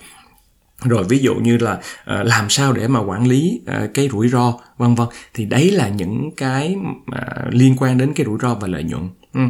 Rồi 0.84 1.04
ví 1.04 1.20
dụ 1.20 1.36
như 1.36 1.58
là 1.58 1.80
à, 2.06 2.24
làm 2.24 2.50
sao 2.50 2.74
để 2.74 2.88
mà 2.88 3.00
quản 3.00 3.28
lý 3.28 3.62
à, 3.66 3.88
cái 3.94 4.10
rủi 4.10 4.30
ro 4.30 4.54
vân 4.78 4.96
vân. 4.96 5.08
Thì 5.34 5.46
đấy 5.46 5.72
là 5.72 5.88
những 5.88 6.30
cái 6.38 6.76
à, 7.12 7.46
liên 7.50 7.76
quan 7.80 7.98
đến 7.98 8.14
cái 8.14 8.26
rủi 8.26 8.38
ro 8.42 8.56
và 8.56 8.68
lợi 8.68 8.84
nhuận. 8.84 9.10
Ừ 9.34 9.42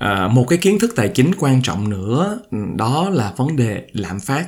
à, 0.00 0.28
một 0.28 0.44
cái 0.48 0.58
kiến 0.58 0.78
thức 0.78 0.92
tài 0.96 1.08
chính 1.08 1.30
quan 1.38 1.62
trọng 1.62 1.90
nữa 1.90 2.40
đó 2.76 3.10
là 3.10 3.32
vấn 3.36 3.56
đề 3.56 3.86
lạm 3.92 4.20
phát 4.20 4.46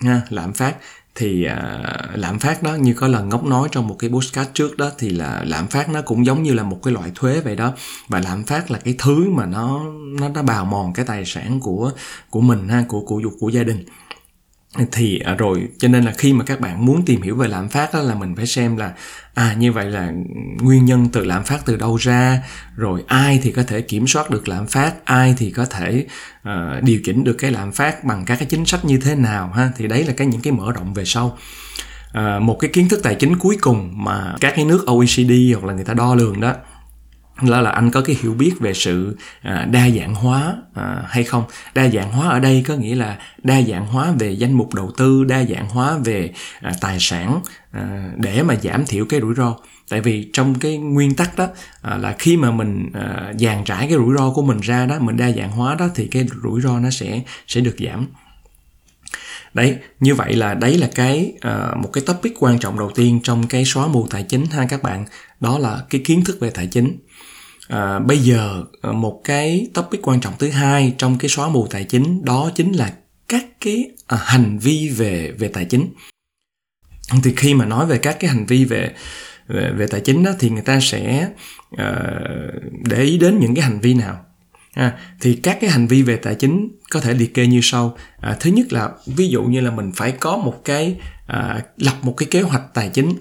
ha 0.00 0.22
lạm 0.30 0.52
phát 0.52 0.76
thì 1.14 1.44
à, 1.44 1.82
lạm 2.14 2.38
phát 2.38 2.62
đó 2.62 2.74
như 2.74 2.94
có 2.94 3.08
lần 3.08 3.28
ngốc 3.28 3.44
nói 3.44 3.68
trong 3.72 3.88
một 3.88 3.96
cái 3.98 4.10
postcard 4.10 4.50
trước 4.54 4.76
đó 4.76 4.90
thì 4.98 5.10
là 5.10 5.44
lạm 5.46 5.66
phát 5.66 5.88
nó 5.88 6.02
cũng 6.02 6.26
giống 6.26 6.42
như 6.42 6.54
là 6.54 6.62
một 6.62 6.78
cái 6.82 6.94
loại 6.94 7.10
thuế 7.14 7.40
vậy 7.40 7.56
đó. 7.56 7.72
Và 8.08 8.20
lạm 8.20 8.44
phát 8.44 8.70
là 8.70 8.78
cái 8.78 8.94
thứ 8.98 9.30
mà 9.30 9.46
nó 9.46 9.80
nó 10.20 10.28
nó 10.28 10.42
bào 10.42 10.64
mòn 10.64 10.92
cái 10.92 11.04
tài 11.04 11.24
sản 11.24 11.60
của 11.60 11.90
của 12.30 12.40
mình 12.40 12.68
ha 12.68 12.84
của 12.88 13.00
của 13.00 13.22
của 13.40 13.48
gia 13.48 13.62
đình 13.62 13.84
thì 14.92 15.18
à, 15.18 15.34
rồi 15.34 15.68
cho 15.78 15.88
nên 15.88 16.04
là 16.04 16.12
khi 16.18 16.32
mà 16.32 16.44
các 16.44 16.60
bạn 16.60 16.86
muốn 16.86 17.04
tìm 17.04 17.22
hiểu 17.22 17.36
về 17.36 17.48
lạm 17.48 17.68
phát 17.68 17.94
đó 17.94 18.00
là 18.00 18.14
mình 18.14 18.36
phải 18.36 18.46
xem 18.46 18.76
là 18.76 18.92
à 19.34 19.54
như 19.58 19.72
vậy 19.72 19.90
là 19.90 20.12
nguyên 20.60 20.84
nhân 20.84 21.08
từ 21.12 21.24
lạm 21.24 21.44
phát 21.44 21.66
từ 21.66 21.76
đâu 21.76 21.96
ra 21.96 22.42
rồi 22.76 23.02
ai 23.06 23.40
thì 23.42 23.52
có 23.52 23.62
thể 23.62 23.80
kiểm 23.80 24.06
soát 24.06 24.30
được 24.30 24.48
lạm 24.48 24.66
phát 24.66 25.04
ai 25.04 25.34
thì 25.38 25.50
có 25.50 25.64
thể 25.64 26.06
uh, 26.48 26.82
điều 26.82 27.00
chỉnh 27.04 27.24
được 27.24 27.34
cái 27.38 27.50
lạm 27.50 27.72
phát 27.72 28.04
bằng 28.04 28.24
các 28.24 28.36
cái 28.36 28.48
chính 28.50 28.66
sách 28.66 28.84
như 28.84 28.98
thế 28.98 29.14
nào 29.14 29.52
ha? 29.54 29.70
Thì 29.76 29.88
đấy 29.88 30.04
là 30.04 30.12
cái 30.12 30.26
những 30.26 30.40
cái 30.40 30.52
mở 30.52 30.72
rộng 30.72 30.94
về 30.94 31.04
sau. 31.04 31.38
À, 32.12 32.38
một 32.38 32.56
cái 32.60 32.70
kiến 32.72 32.88
thức 32.88 33.00
tài 33.02 33.14
chính 33.14 33.38
cuối 33.38 33.58
cùng 33.60 34.04
mà 34.04 34.34
các 34.40 34.52
cái 34.56 34.64
nước 34.64 34.86
OECD 34.86 35.32
hoặc 35.54 35.66
là 35.66 35.74
người 35.74 35.84
ta 35.84 35.94
đo 35.94 36.14
lường 36.14 36.40
đó 36.40 36.54
đó 37.42 37.60
là 37.60 37.70
anh 37.70 37.90
có 37.90 38.00
cái 38.00 38.16
hiểu 38.22 38.34
biết 38.34 38.52
về 38.60 38.74
sự 38.74 39.16
à, 39.42 39.68
đa 39.70 39.90
dạng 39.90 40.14
hóa 40.14 40.56
à, 40.74 41.02
hay 41.08 41.24
không? 41.24 41.44
Đa 41.74 41.88
dạng 41.88 42.12
hóa 42.12 42.28
ở 42.28 42.40
đây 42.40 42.64
có 42.66 42.74
nghĩa 42.74 42.94
là 42.94 43.18
đa 43.42 43.62
dạng 43.62 43.86
hóa 43.86 44.12
về 44.18 44.30
danh 44.30 44.52
mục 44.52 44.74
đầu 44.74 44.90
tư 44.96 45.24
đa 45.24 45.44
dạng 45.44 45.68
hóa 45.68 45.98
về 46.04 46.32
à, 46.60 46.72
tài 46.80 46.96
sản 47.00 47.40
à, 47.70 48.10
để 48.16 48.42
mà 48.42 48.56
giảm 48.62 48.86
thiểu 48.86 49.04
cái 49.04 49.20
rủi 49.20 49.34
ro. 49.34 49.56
Tại 49.88 50.00
vì 50.00 50.30
trong 50.32 50.58
cái 50.58 50.78
nguyên 50.78 51.14
tắc 51.14 51.36
đó 51.36 51.48
à, 51.82 51.96
là 51.96 52.16
khi 52.18 52.36
mà 52.36 52.50
mình 52.50 52.90
à, 52.94 53.32
dàn 53.38 53.64
trải 53.64 53.86
cái 53.86 53.98
rủi 53.98 54.16
ro 54.18 54.30
của 54.30 54.42
mình 54.42 54.60
ra 54.60 54.86
đó 54.86 54.98
mình 55.00 55.16
đa 55.16 55.32
dạng 55.32 55.50
hóa 55.50 55.74
đó 55.74 55.88
thì 55.94 56.06
cái 56.06 56.26
rủi 56.42 56.60
ro 56.60 56.78
nó 56.78 56.90
sẽ 56.90 57.22
sẽ 57.46 57.60
được 57.60 57.76
giảm. 57.78 58.06
Đấy 59.54 59.78
như 60.00 60.14
vậy 60.14 60.34
là 60.34 60.54
đấy 60.54 60.78
là 60.78 60.88
cái 60.94 61.32
uh, 61.36 61.76
một 61.76 61.90
cái 61.92 62.04
topic 62.06 62.32
quan 62.38 62.58
trọng 62.58 62.78
đầu 62.78 62.90
tiên 62.94 63.20
trong 63.22 63.46
cái 63.46 63.64
xóa 63.64 63.86
mù 63.86 64.06
tài 64.10 64.22
chính 64.22 64.46
ha 64.46 64.66
các 64.70 64.82
bạn. 64.82 65.04
Đó 65.40 65.58
là 65.58 65.82
cái 65.90 66.00
kiến 66.04 66.24
thức 66.24 66.36
về 66.40 66.50
tài 66.50 66.66
chính 66.66 66.98
à, 67.68 67.98
bây 67.98 68.18
giờ 68.18 68.64
à, 68.82 68.92
một 68.92 69.20
cái 69.24 69.68
topic 69.74 70.08
quan 70.08 70.20
trọng 70.20 70.34
thứ 70.38 70.50
hai 70.50 70.94
trong 70.98 71.18
cái 71.18 71.28
xóa 71.28 71.48
mù 71.48 71.66
tài 71.66 71.84
chính 71.84 72.24
đó 72.24 72.50
chính 72.54 72.72
là 72.72 72.92
các 73.28 73.46
cái 73.60 73.90
à, 74.06 74.18
hành 74.24 74.58
vi 74.58 74.88
về 74.88 75.32
về 75.38 75.48
tài 75.48 75.64
chính. 75.64 75.88
Thì 77.22 77.32
khi 77.36 77.54
mà 77.54 77.64
nói 77.64 77.86
về 77.86 77.98
các 77.98 78.16
cái 78.20 78.30
hành 78.30 78.46
vi 78.46 78.64
về 78.64 78.94
về, 79.48 79.72
về 79.76 79.86
tài 79.86 80.00
chính 80.00 80.22
đó 80.22 80.30
thì 80.38 80.50
người 80.50 80.62
ta 80.62 80.80
sẽ 80.80 81.28
uh, 81.74 81.80
để 82.84 83.02
ý 83.02 83.18
đến 83.18 83.38
những 83.38 83.54
cái 83.54 83.64
hành 83.64 83.80
vi 83.80 83.94
nào. 83.94 84.24
À, 84.74 84.98
thì 85.20 85.34
các 85.34 85.58
cái 85.60 85.70
hành 85.70 85.86
vi 85.86 86.02
về 86.02 86.16
tài 86.16 86.34
chính 86.34 86.68
có 86.90 87.00
thể 87.00 87.14
liệt 87.14 87.34
kê 87.34 87.46
như 87.46 87.60
sau. 87.62 87.96
À, 88.20 88.36
thứ 88.40 88.50
nhất 88.50 88.72
là 88.72 88.90
ví 89.06 89.28
dụ 89.28 89.42
như 89.42 89.60
là 89.60 89.70
mình 89.70 89.92
phải 89.94 90.12
có 90.12 90.36
một 90.36 90.60
cái 90.64 90.96
à, 91.26 91.62
lập 91.76 91.94
một 92.02 92.14
cái 92.16 92.28
kế 92.30 92.42
hoạch 92.42 92.74
tài 92.74 92.88
chính 92.88 93.14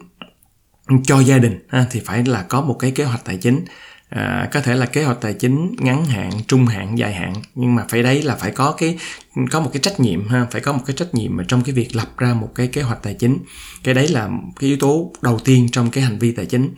cho 1.03 1.19
gia 1.19 1.37
đình 1.37 1.59
à, 1.67 1.85
thì 1.91 2.01
phải 2.05 2.25
là 2.25 2.41
có 2.41 2.61
một 2.61 2.73
cái 2.79 2.91
kế 2.91 3.03
hoạch 3.03 3.25
tài 3.25 3.37
chính 3.37 3.65
à, 4.11 4.49
có 4.51 4.61
thể 4.61 4.75
là 4.75 4.85
kế 4.85 5.03
hoạch 5.03 5.21
tài 5.21 5.33
chính 5.33 5.75
ngắn 5.79 6.05
hạn 6.05 6.31
trung 6.47 6.65
hạn 6.65 6.97
dài 6.97 7.13
hạn 7.13 7.33
nhưng 7.55 7.75
mà 7.75 7.85
phải 7.89 8.03
đấy 8.03 8.21
là 8.21 8.35
phải 8.35 8.51
có 8.51 8.71
cái 8.71 8.97
có 9.51 9.59
một 9.59 9.69
cái 9.73 9.79
trách 9.79 9.99
nhiệm 9.99 10.27
ha 10.27 10.47
phải 10.51 10.61
có 10.61 10.73
một 10.73 10.81
cái 10.85 10.95
trách 10.95 11.15
nhiệm 11.15 11.37
mà 11.37 11.43
trong 11.47 11.63
cái 11.63 11.75
việc 11.75 11.95
lập 11.95 12.17
ra 12.17 12.33
một 12.33 12.49
cái 12.55 12.67
kế 12.67 12.81
hoạch 12.81 13.03
tài 13.03 13.13
chính. 13.13 13.37
Cái 13.83 13.93
đấy 13.93 14.07
là 14.07 14.29
cái 14.59 14.67
yếu 14.67 14.77
tố 14.77 15.11
đầu 15.21 15.39
tiên 15.39 15.67
trong 15.71 15.89
cái 15.91 16.03
hành 16.03 16.19
vi 16.19 16.31
tài 16.31 16.45
chính. 16.45 16.69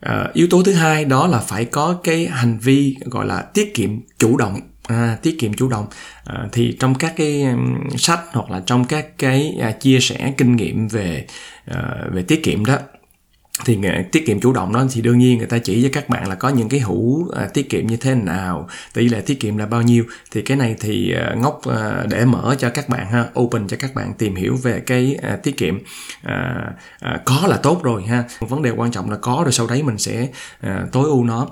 À, 0.00 0.28
yếu 0.32 0.46
tố 0.50 0.62
thứ 0.62 0.72
hai 0.72 1.04
đó 1.04 1.26
là 1.26 1.38
phải 1.38 1.64
có 1.64 2.00
cái 2.04 2.26
hành 2.26 2.58
vi 2.58 2.96
gọi 3.04 3.26
là 3.26 3.42
tiết 3.42 3.74
kiệm 3.74 3.90
chủ 4.18 4.36
động. 4.36 4.60
À, 4.88 5.16
tiết 5.22 5.36
kiệm 5.38 5.54
chủ 5.54 5.68
động. 5.68 5.86
À, 6.24 6.48
thì 6.52 6.76
trong 6.80 6.94
các 6.94 7.12
cái 7.16 7.46
sách 7.96 8.20
hoặc 8.32 8.50
là 8.50 8.62
trong 8.66 8.84
các 8.84 9.18
cái 9.18 9.56
à, 9.60 9.70
chia 9.70 10.00
sẻ 10.00 10.32
kinh 10.38 10.56
nghiệm 10.56 10.88
về 10.88 11.26
à, 11.64 11.94
về 12.12 12.22
tiết 12.22 12.44
kiệm 12.44 12.64
đó 12.64 12.78
thì 13.64 13.78
tiết 14.12 14.26
kiệm 14.26 14.40
chủ 14.40 14.52
động 14.52 14.72
đó 14.72 14.86
thì 14.92 15.00
đương 15.00 15.18
nhiên 15.18 15.38
người 15.38 15.46
ta 15.46 15.58
chỉ 15.58 15.82
cho 15.82 15.88
các 15.92 16.08
bạn 16.08 16.28
là 16.28 16.34
có 16.34 16.48
những 16.48 16.68
cái 16.68 16.80
hũ 16.80 17.26
à, 17.36 17.48
tiết 17.54 17.70
kiệm 17.70 17.86
như 17.86 17.96
thế 17.96 18.14
nào 18.14 18.68
tỷ 18.92 19.08
lệ 19.08 19.20
tiết 19.20 19.40
kiệm 19.40 19.56
là 19.56 19.66
bao 19.66 19.82
nhiêu. 19.82 20.04
Thì 20.30 20.42
cái 20.42 20.56
này 20.56 20.76
thì 20.80 21.12
à, 21.12 21.34
ngốc 21.34 21.60
à, 21.68 22.04
để 22.10 22.24
mở 22.24 22.54
cho 22.58 22.70
các 22.70 22.88
bạn 22.88 23.06
ha 23.10 23.26
open 23.40 23.68
cho 23.68 23.76
các 23.80 23.94
bạn 23.94 24.12
tìm 24.18 24.34
hiểu 24.34 24.56
về 24.56 24.80
cái 24.80 25.16
à, 25.22 25.36
tiết 25.36 25.56
kiệm 25.56 25.78
à, 26.22 26.54
à, 27.00 27.20
có 27.24 27.46
là 27.48 27.56
tốt 27.56 27.80
rồi 27.82 28.02
ha. 28.02 28.24
Vấn 28.40 28.62
đề 28.62 28.70
quan 28.70 28.90
trọng 28.90 29.10
là 29.10 29.16
có 29.16 29.40
rồi 29.44 29.52
sau 29.52 29.66
đấy 29.66 29.82
mình 29.82 29.98
sẽ 29.98 30.28
à, 30.60 30.86
tối 30.92 31.04
ưu 31.04 31.24
nó. 31.24 31.48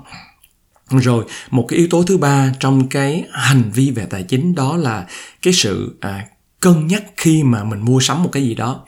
Rồi 0.89 1.25
một 1.49 1.65
cái 1.69 1.77
yếu 1.77 1.87
tố 1.91 2.03
thứ 2.03 2.17
ba 2.17 2.51
trong 2.59 2.89
cái 2.89 3.23
hành 3.31 3.71
vi 3.73 3.91
về 3.91 4.05
tài 4.05 4.23
chính 4.23 4.55
đó 4.55 4.77
là 4.77 5.05
cái 5.41 5.53
sự 5.53 5.97
à, 5.99 6.25
cân 6.59 6.87
nhắc 6.87 7.03
khi 7.17 7.43
mà 7.43 7.63
mình 7.63 7.79
mua 7.79 7.99
sắm 7.99 8.23
một 8.23 8.29
cái 8.31 8.43
gì 8.43 8.55
đó. 8.55 8.85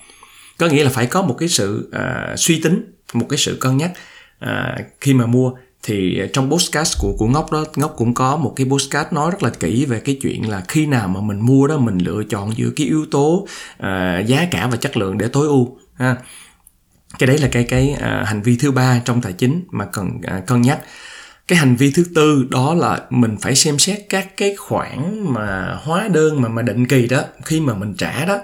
Có 0.57 0.67
nghĩa 0.67 0.83
là 0.83 0.89
phải 0.89 1.05
có 1.05 1.21
một 1.21 1.35
cái 1.39 1.49
sự 1.49 1.89
à, 1.91 2.33
suy 2.37 2.61
tính 2.61 2.89
một 3.15 3.25
cái 3.29 3.37
sự 3.37 3.57
cân 3.61 3.77
nhắc. 3.77 3.91
À, 4.39 4.77
khi 5.01 5.13
mà 5.13 5.25
mua 5.25 5.51
thì 5.83 6.21
trong 6.33 6.51
postcard 6.51 6.97
của 6.99 7.15
của 7.17 7.27
ngốc 7.27 7.51
đó 7.51 7.65
ngốc 7.75 7.93
cũng 7.97 8.13
có 8.13 8.37
một 8.37 8.53
cái 8.55 8.67
postcard 8.69 9.13
nói 9.13 9.31
rất 9.31 9.43
là 9.43 9.49
kỹ 9.49 9.85
về 9.85 9.99
cái 9.99 10.17
chuyện 10.21 10.49
là 10.49 10.63
khi 10.67 10.85
nào 10.85 11.07
mà 11.07 11.21
mình 11.21 11.39
mua 11.39 11.67
đó 11.67 11.77
mình 11.77 11.97
lựa 11.97 12.23
chọn 12.29 12.57
giữa 12.57 12.69
cái 12.75 12.87
yếu 12.87 13.05
tố 13.11 13.47
à, 13.77 14.19
giá 14.19 14.47
cả 14.51 14.67
và 14.67 14.77
chất 14.77 14.97
lượng 14.97 15.17
để 15.17 15.27
tối 15.27 15.47
ưu 15.47 15.77
ha. 15.93 16.15
Cái 17.19 17.27
đấy 17.27 17.37
là 17.37 17.47
cái 17.51 17.63
cái 17.63 17.95
à, 18.01 18.23
hành 18.25 18.41
vi 18.41 18.57
thứ 18.57 18.71
ba 18.71 19.01
trong 19.05 19.21
tài 19.21 19.33
chính 19.33 19.63
mà 19.71 19.85
cần 19.85 20.09
à, 20.23 20.41
cân 20.47 20.61
nhắc. 20.61 20.79
Cái 21.47 21.59
hành 21.59 21.75
vi 21.75 21.91
thứ 21.91 22.03
tư 22.15 22.47
đó 22.49 22.73
là 22.73 23.01
mình 23.09 23.37
phải 23.41 23.55
xem 23.55 23.79
xét 23.79 23.99
các 24.09 24.37
cái 24.37 24.55
khoản 24.55 25.25
mà 25.33 25.77
hóa 25.83 26.07
đơn 26.07 26.41
mà 26.41 26.49
mà 26.49 26.61
định 26.61 26.87
kỳ 26.87 27.07
đó. 27.07 27.21
Khi 27.45 27.59
mà 27.59 27.73
mình 27.73 27.93
trả 27.97 28.25
đó 28.25 28.39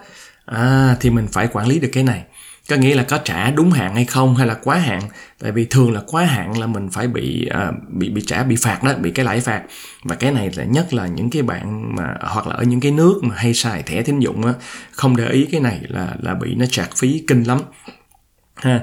à, 0.46 0.96
thì 1.00 1.10
mình 1.10 1.28
phải 1.32 1.48
quản 1.48 1.68
lý 1.68 1.80
được 1.80 1.90
cái 1.94 2.04
này 2.04 2.24
có 2.70 2.76
nghĩa 2.76 2.96
là 2.96 3.04
có 3.04 3.18
trả 3.18 3.52
đúng 3.52 3.72
hạn 3.72 3.96
hay 3.96 4.06
không 4.06 4.36
hay 4.36 4.48
là 4.48 4.54
quá 4.54 4.78
hạn? 4.78 5.02
Tại 5.40 5.52
vì 5.52 5.66
thường 5.66 5.94
là 5.94 6.02
quá 6.08 6.26
hạn 6.26 6.60
là 6.60 6.68
mình 6.68 6.90
phải 6.90 7.08
bị 7.08 7.50
uh, 7.70 7.76
bị 7.90 8.10
bị 8.10 8.22
trả 8.28 8.44
bị 8.44 8.56
phạt 8.56 8.84
đó 8.84 8.94
bị 9.02 9.12
cái 9.12 9.26
lãi 9.26 9.40
phạt. 9.40 9.64
Và 10.04 10.16
cái 10.16 10.32
này 10.32 10.52
là 10.56 10.64
nhất 10.64 10.94
là 10.94 11.08
những 11.08 11.30
cái 11.30 11.42
bạn 11.42 11.96
mà 11.96 12.16
hoặc 12.22 12.48
là 12.48 12.56
ở 12.56 12.64
những 12.64 12.80
cái 12.80 12.92
nước 12.92 13.20
mà 13.22 13.36
hay 13.36 13.54
xài 13.54 13.84
thẻ 13.84 14.02
tín 14.02 14.20
dụng 14.20 14.46
á 14.46 14.54
không 14.92 15.18
để 15.18 15.30
ý 15.30 15.48
cái 15.52 15.62
này 15.62 15.80
là 15.88 16.16
là 16.22 16.34
bị 16.34 16.56
nó 16.56 16.66
trạc 16.66 16.90
phí 16.98 17.24
kinh 17.28 17.44
lắm. 17.44 17.60
Ha. 18.56 18.80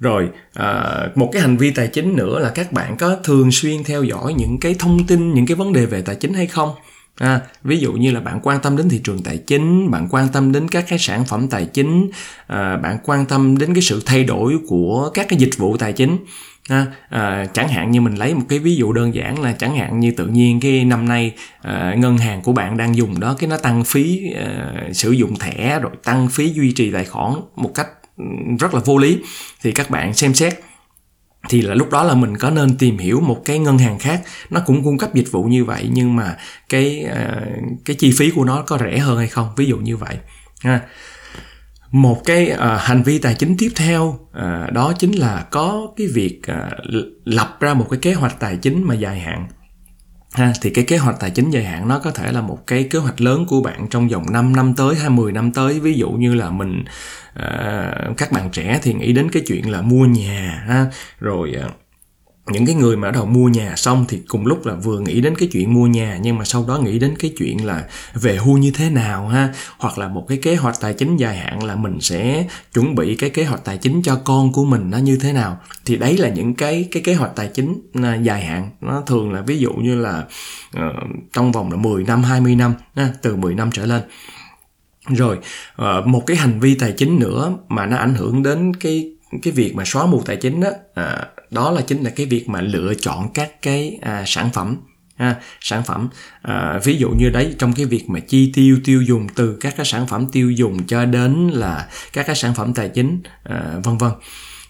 Rồi 0.00 0.28
à, 0.54 0.84
một 1.14 1.30
cái 1.32 1.42
hành 1.42 1.56
vi 1.56 1.70
tài 1.70 1.88
chính 1.88 2.16
nữa 2.16 2.38
là 2.38 2.50
các 2.50 2.72
bạn 2.72 2.96
có 2.96 3.16
thường 3.24 3.52
xuyên 3.52 3.84
theo 3.84 4.02
dõi 4.02 4.34
những 4.34 4.60
cái 4.60 4.74
thông 4.78 5.06
tin 5.06 5.34
những 5.34 5.46
cái 5.46 5.54
vấn 5.54 5.72
đề 5.72 5.86
về 5.86 6.02
tài 6.02 6.14
chính 6.14 6.34
hay 6.34 6.46
không? 6.46 6.70
À, 7.16 7.40
ví 7.64 7.78
dụ 7.78 7.92
như 7.92 8.10
là 8.10 8.20
bạn 8.20 8.40
quan 8.42 8.60
tâm 8.60 8.76
đến 8.76 8.88
thị 8.88 9.00
trường 9.04 9.22
tài 9.22 9.38
chính, 9.38 9.90
bạn 9.90 10.08
quan 10.10 10.28
tâm 10.28 10.52
đến 10.52 10.68
các 10.68 10.84
cái 10.88 10.98
sản 10.98 11.24
phẩm 11.24 11.48
tài 11.48 11.64
chính, 11.64 12.10
à, 12.46 12.76
bạn 12.76 12.98
quan 13.04 13.26
tâm 13.26 13.58
đến 13.58 13.74
cái 13.74 13.82
sự 13.82 14.02
thay 14.06 14.24
đổi 14.24 14.58
của 14.68 15.10
các 15.14 15.26
cái 15.28 15.38
dịch 15.38 15.58
vụ 15.58 15.76
tài 15.76 15.92
chính. 15.92 16.16
À, 16.68 16.86
à, 17.08 17.46
chẳng 17.52 17.68
hạn 17.68 17.90
như 17.90 18.00
mình 18.00 18.14
lấy 18.14 18.34
một 18.34 18.44
cái 18.48 18.58
ví 18.58 18.76
dụ 18.76 18.92
đơn 18.92 19.14
giản 19.14 19.42
là 19.42 19.52
chẳng 19.52 19.76
hạn 19.76 20.00
như 20.00 20.10
tự 20.10 20.26
nhiên 20.26 20.60
cái 20.60 20.84
năm 20.84 21.08
nay 21.08 21.34
à, 21.62 21.94
ngân 21.98 22.18
hàng 22.18 22.42
của 22.42 22.52
bạn 22.52 22.76
đang 22.76 22.96
dùng 22.96 23.20
đó 23.20 23.36
cái 23.38 23.48
nó 23.48 23.56
tăng 23.56 23.84
phí 23.84 24.32
à, 24.36 24.72
sử 24.92 25.10
dụng 25.10 25.36
thẻ 25.38 25.78
rồi 25.80 25.92
tăng 26.04 26.28
phí 26.28 26.52
duy 26.52 26.72
trì 26.72 26.90
tài 26.90 27.04
khoản 27.04 27.32
một 27.56 27.70
cách 27.74 27.88
ừ, 28.16 28.24
rất 28.60 28.74
là 28.74 28.80
vô 28.84 28.98
lý 28.98 29.18
thì 29.62 29.72
các 29.72 29.90
bạn 29.90 30.14
xem 30.14 30.34
xét 30.34 30.54
thì 31.48 31.62
là 31.62 31.74
lúc 31.74 31.90
đó 31.90 32.04
là 32.04 32.14
mình 32.14 32.36
có 32.36 32.50
nên 32.50 32.78
tìm 32.78 32.98
hiểu 32.98 33.20
một 33.20 33.42
cái 33.44 33.58
ngân 33.58 33.78
hàng 33.78 33.98
khác. 33.98 34.22
Nó 34.50 34.60
cũng 34.66 34.84
cung 34.84 34.98
cấp 34.98 35.14
dịch 35.14 35.32
vụ 35.32 35.44
như 35.44 35.64
vậy 35.64 35.88
nhưng 35.92 36.16
mà 36.16 36.36
cái 36.68 37.02
ờ, 37.02 37.40
cái 37.84 37.96
chi 37.96 38.12
phí 38.18 38.30
của 38.30 38.44
nó 38.44 38.62
có 38.62 38.78
rẻ 38.78 38.98
hơn 38.98 39.18
hay 39.18 39.28
không? 39.28 39.48
Ví 39.56 39.66
dụ 39.66 39.76
như 39.76 39.96
vậy 39.96 40.16
ha. 40.60 40.80
Một 41.90 42.24
cái 42.24 42.50
uh, 42.52 42.58
hành 42.80 43.02
vi 43.02 43.18
tài 43.18 43.34
chính 43.34 43.56
tiếp 43.58 43.72
theo 43.76 44.02
uh, 44.08 44.72
đó 44.72 44.92
chính 44.98 45.12
là 45.12 45.46
có 45.50 45.86
cái 45.96 46.06
việc 46.06 46.40
uh, 46.52 47.04
lập 47.24 47.56
ra 47.60 47.74
một 47.74 47.86
cái 47.90 47.98
kế 48.02 48.14
hoạch 48.14 48.40
tài 48.40 48.56
chính 48.56 48.84
mà 48.84 48.94
dài 48.94 49.20
hạn 49.20 49.46
ha 50.36 50.52
thì 50.62 50.70
cái 50.70 50.84
kế 50.84 50.96
hoạch 50.96 51.20
tài 51.20 51.30
chính 51.30 51.50
dài 51.50 51.64
hạn 51.64 51.88
nó 51.88 51.98
có 51.98 52.10
thể 52.10 52.32
là 52.32 52.40
một 52.40 52.66
cái 52.66 52.84
kế 52.84 52.98
hoạch 52.98 53.20
lớn 53.20 53.46
của 53.46 53.62
bạn 53.62 53.86
trong 53.90 54.08
vòng 54.08 54.26
5 54.32 54.56
năm 54.56 54.74
tới 54.74 54.94
hay 54.94 55.10
10 55.10 55.32
năm 55.32 55.52
tới. 55.52 55.80
Ví 55.80 55.94
dụ 55.94 56.10
như 56.10 56.34
là 56.34 56.50
mình 56.50 56.84
uh, 57.38 58.16
các 58.16 58.32
bạn 58.32 58.50
trẻ 58.52 58.80
thì 58.82 58.94
nghĩ 58.94 59.12
đến 59.12 59.30
cái 59.30 59.42
chuyện 59.46 59.70
là 59.70 59.80
mua 59.80 60.06
nhà 60.06 60.64
ha. 60.68 60.86
Rồi 61.20 61.54
uh, 61.66 61.72
những 62.50 62.66
cái 62.66 62.74
người 62.74 62.96
mà 62.96 63.08
bắt 63.08 63.14
đầu 63.14 63.26
mua 63.26 63.48
nhà 63.48 63.76
xong 63.76 64.04
thì 64.08 64.22
cùng 64.28 64.46
lúc 64.46 64.66
là 64.66 64.74
vừa 64.74 65.00
nghĩ 65.00 65.20
đến 65.20 65.34
cái 65.38 65.48
chuyện 65.52 65.74
mua 65.74 65.86
nhà 65.86 66.18
nhưng 66.22 66.38
mà 66.38 66.44
sau 66.44 66.64
đó 66.68 66.78
nghĩ 66.78 66.98
đến 66.98 67.14
cái 67.18 67.32
chuyện 67.38 67.66
là 67.66 67.84
về 68.14 68.36
hưu 68.36 68.58
như 68.58 68.70
thế 68.70 68.90
nào 68.90 69.28
ha? 69.28 69.54
Hoặc 69.78 69.98
là 69.98 70.08
một 70.08 70.24
cái 70.28 70.38
kế 70.38 70.56
hoạch 70.56 70.80
tài 70.80 70.94
chính 70.94 71.16
dài 71.16 71.36
hạn 71.36 71.64
là 71.64 71.74
mình 71.76 72.00
sẽ 72.00 72.48
chuẩn 72.74 72.94
bị 72.94 73.14
cái 73.16 73.30
kế 73.30 73.44
hoạch 73.44 73.64
tài 73.64 73.78
chính 73.78 74.02
cho 74.02 74.16
con 74.24 74.52
của 74.52 74.64
mình 74.64 74.90
nó 74.90 74.98
như 74.98 75.18
thế 75.22 75.32
nào? 75.32 75.58
Thì 75.84 75.96
đấy 75.96 76.18
là 76.18 76.28
những 76.28 76.54
cái 76.54 76.88
cái 76.92 77.02
kế 77.02 77.14
hoạch 77.14 77.36
tài 77.36 77.48
chính 77.54 77.80
à, 78.02 78.14
dài 78.14 78.44
hạn. 78.44 78.70
Nó 78.80 79.00
thường 79.00 79.32
là 79.32 79.40
ví 79.40 79.58
dụ 79.58 79.72
như 79.72 80.00
là 80.00 80.24
uh, 80.76 80.82
trong 81.32 81.52
vòng 81.52 81.70
là 81.72 81.76
10 81.76 82.04
năm 82.04 82.22
20 82.22 82.54
năm 82.54 82.74
ha, 82.96 83.08
từ 83.22 83.36
10 83.36 83.54
năm 83.54 83.70
trở 83.72 83.86
lên. 83.86 84.02
Rồi 85.08 85.38
uh, 85.82 86.06
một 86.06 86.26
cái 86.26 86.36
hành 86.36 86.60
vi 86.60 86.74
tài 86.74 86.92
chính 86.92 87.18
nữa 87.18 87.52
mà 87.68 87.86
nó 87.86 87.96
ảnh 87.96 88.14
hưởng 88.14 88.42
đến 88.42 88.74
cái 88.74 89.15
cái 89.42 89.52
việc 89.52 89.74
mà 89.74 89.84
xóa 89.86 90.06
mù 90.06 90.22
tài 90.22 90.36
chính 90.36 90.60
đó 90.60 90.70
à, 90.94 91.26
đó 91.50 91.70
là 91.70 91.80
chính 91.80 92.02
là 92.02 92.10
cái 92.10 92.26
việc 92.26 92.48
mà 92.48 92.60
lựa 92.60 92.94
chọn 92.94 93.28
các 93.34 93.62
cái 93.62 93.98
à, 94.02 94.24
sản 94.26 94.50
phẩm 94.52 94.76
ha, 95.16 95.36
sản 95.60 95.82
phẩm 95.82 96.08
à, 96.42 96.80
ví 96.84 96.96
dụ 96.96 97.08
như 97.18 97.30
đấy 97.30 97.54
trong 97.58 97.72
cái 97.72 97.86
việc 97.86 98.04
mà 98.08 98.20
chi 98.20 98.52
tiêu 98.54 98.78
tiêu 98.84 99.02
dùng 99.02 99.26
từ 99.34 99.56
các 99.60 99.76
cái 99.76 99.86
sản 99.86 100.06
phẩm 100.06 100.26
tiêu 100.32 100.50
dùng 100.50 100.86
cho 100.86 101.04
đến 101.04 101.48
là 101.48 101.88
các 102.12 102.26
cái 102.26 102.36
sản 102.36 102.54
phẩm 102.54 102.74
tài 102.74 102.88
chính 102.88 103.20
à, 103.44 103.74
vân 103.84 103.98
vân. 103.98 104.10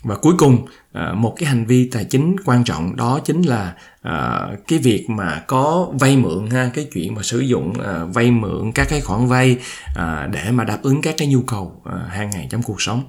Và 0.02 0.16
cuối 0.16 0.34
cùng 0.38 0.66
à, 0.92 1.12
một 1.12 1.34
cái 1.38 1.48
hành 1.48 1.66
vi 1.66 1.88
tài 1.92 2.04
chính 2.04 2.36
quan 2.44 2.64
trọng 2.64 2.96
đó 2.96 3.20
chính 3.24 3.42
là 3.42 3.74
à, 4.02 4.40
cái 4.68 4.78
việc 4.78 5.10
mà 5.10 5.42
có 5.46 5.88
vay 6.00 6.16
mượn 6.16 6.50
ha 6.50 6.70
cái 6.74 6.88
chuyện 6.92 7.14
mà 7.14 7.22
sử 7.22 7.40
dụng 7.40 7.72
à, 7.84 8.04
vay 8.04 8.30
mượn 8.30 8.72
các 8.74 8.86
cái 8.90 9.00
khoản 9.00 9.26
vay 9.26 9.56
à, 9.96 10.28
để 10.32 10.50
mà 10.50 10.64
đáp 10.64 10.78
ứng 10.82 11.02
các 11.02 11.14
cái 11.18 11.28
nhu 11.28 11.42
cầu 11.42 11.82
à, 11.84 11.98
hàng 12.08 12.30
ngày 12.30 12.46
trong 12.50 12.62
cuộc 12.62 12.82
sống 12.82 13.04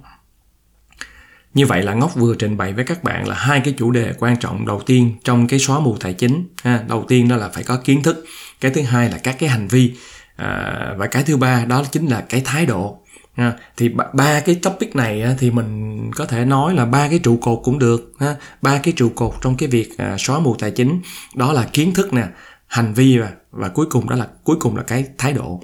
như 1.58 1.66
vậy 1.66 1.84
là 1.84 1.94
Ngốc 1.94 2.16
vừa 2.16 2.36
trình 2.36 2.58
bày 2.58 2.74
với 2.74 2.86
các 2.86 3.04
bạn 3.04 3.28
là 3.28 3.36
hai 3.36 3.60
cái 3.60 3.74
chủ 3.78 3.92
đề 3.92 4.14
quan 4.20 4.38
trọng 4.38 4.66
đầu 4.66 4.82
tiên 4.86 5.16
trong 5.24 5.48
cái 5.48 5.60
xóa 5.60 5.80
mù 5.80 5.98
tài 6.00 6.14
chính. 6.14 6.48
Ha, 6.64 6.84
đầu 6.88 7.06
tiên 7.08 7.28
đó 7.28 7.36
là 7.36 7.50
phải 7.50 7.64
có 7.64 7.78
kiến 7.78 8.04
thức, 8.04 8.26
cái 8.62 8.72
thứ 8.72 8.82
hai 8.82 9.10
là 9.10 9.18
các 9.18 9.36
cái 9.40 9.50
hành 9.50 9.68
vi 9.68 9.94
à, 10.36 10.94
và 10.98 11.08
cái 11.08 11.24
thứ 11.24 11.38
ba 11.38 11.66
đó 11.66 11.84
chính 11.92 12.06
là 12.06 12.22
cái 12.30 12.42
thái 12.46 12.66
độ. 12.66 13.00
Ha, 13.34 13.54
thì 13.78 13.90
ba, 13.90 14.06
ba 14.14 14.40
cái 14.40 14.56
topic 14.56 14.96
này 14.96 15.24
thì 15.40 15.52
mình 15.52 16.02
có 16.16 16.26
thể 16.26 16.46
nói 16.46 16.74
là 16.74 16.86
ba 16.86 17.08
cái 17.10 17.20
trụ 17.20 17.38
cột 17.42 17.60
cũng 17.64 17.80
được 17.80 18.14
ha 18.20 18.36
ba 18.62 18.80
cái 18.84 18.94
trụ 18.98 19.10
cột 19.10 19.34
trong 19.42 19.58
cái 19.58 19.70
việc 19.70 19.98
à, 19.98 20.16
xóa 20.20 20.40
mù 20.40 20.56
tài 20.60 20.72
chính 20.72 21.02
đó 21.36 21.54
là 21.54 21.64
kiến 21.74 21.94
thức 21.94 22.14
nè 22.14 22.24
hành 22.68 22.94
vi 22.94 23.18
và 23.18 23.32
và 23.52 23.70
cuối 23.70 23.86
cùng 23.90 24.10
đó 24.10 24.16
là 24.16 24.28
cuối 24.44 24.56
cùng 24.60 24.78
là 24.78 24.84
cái 24.84 25.06
thái 25.18 25.34
độ 25.34 25.62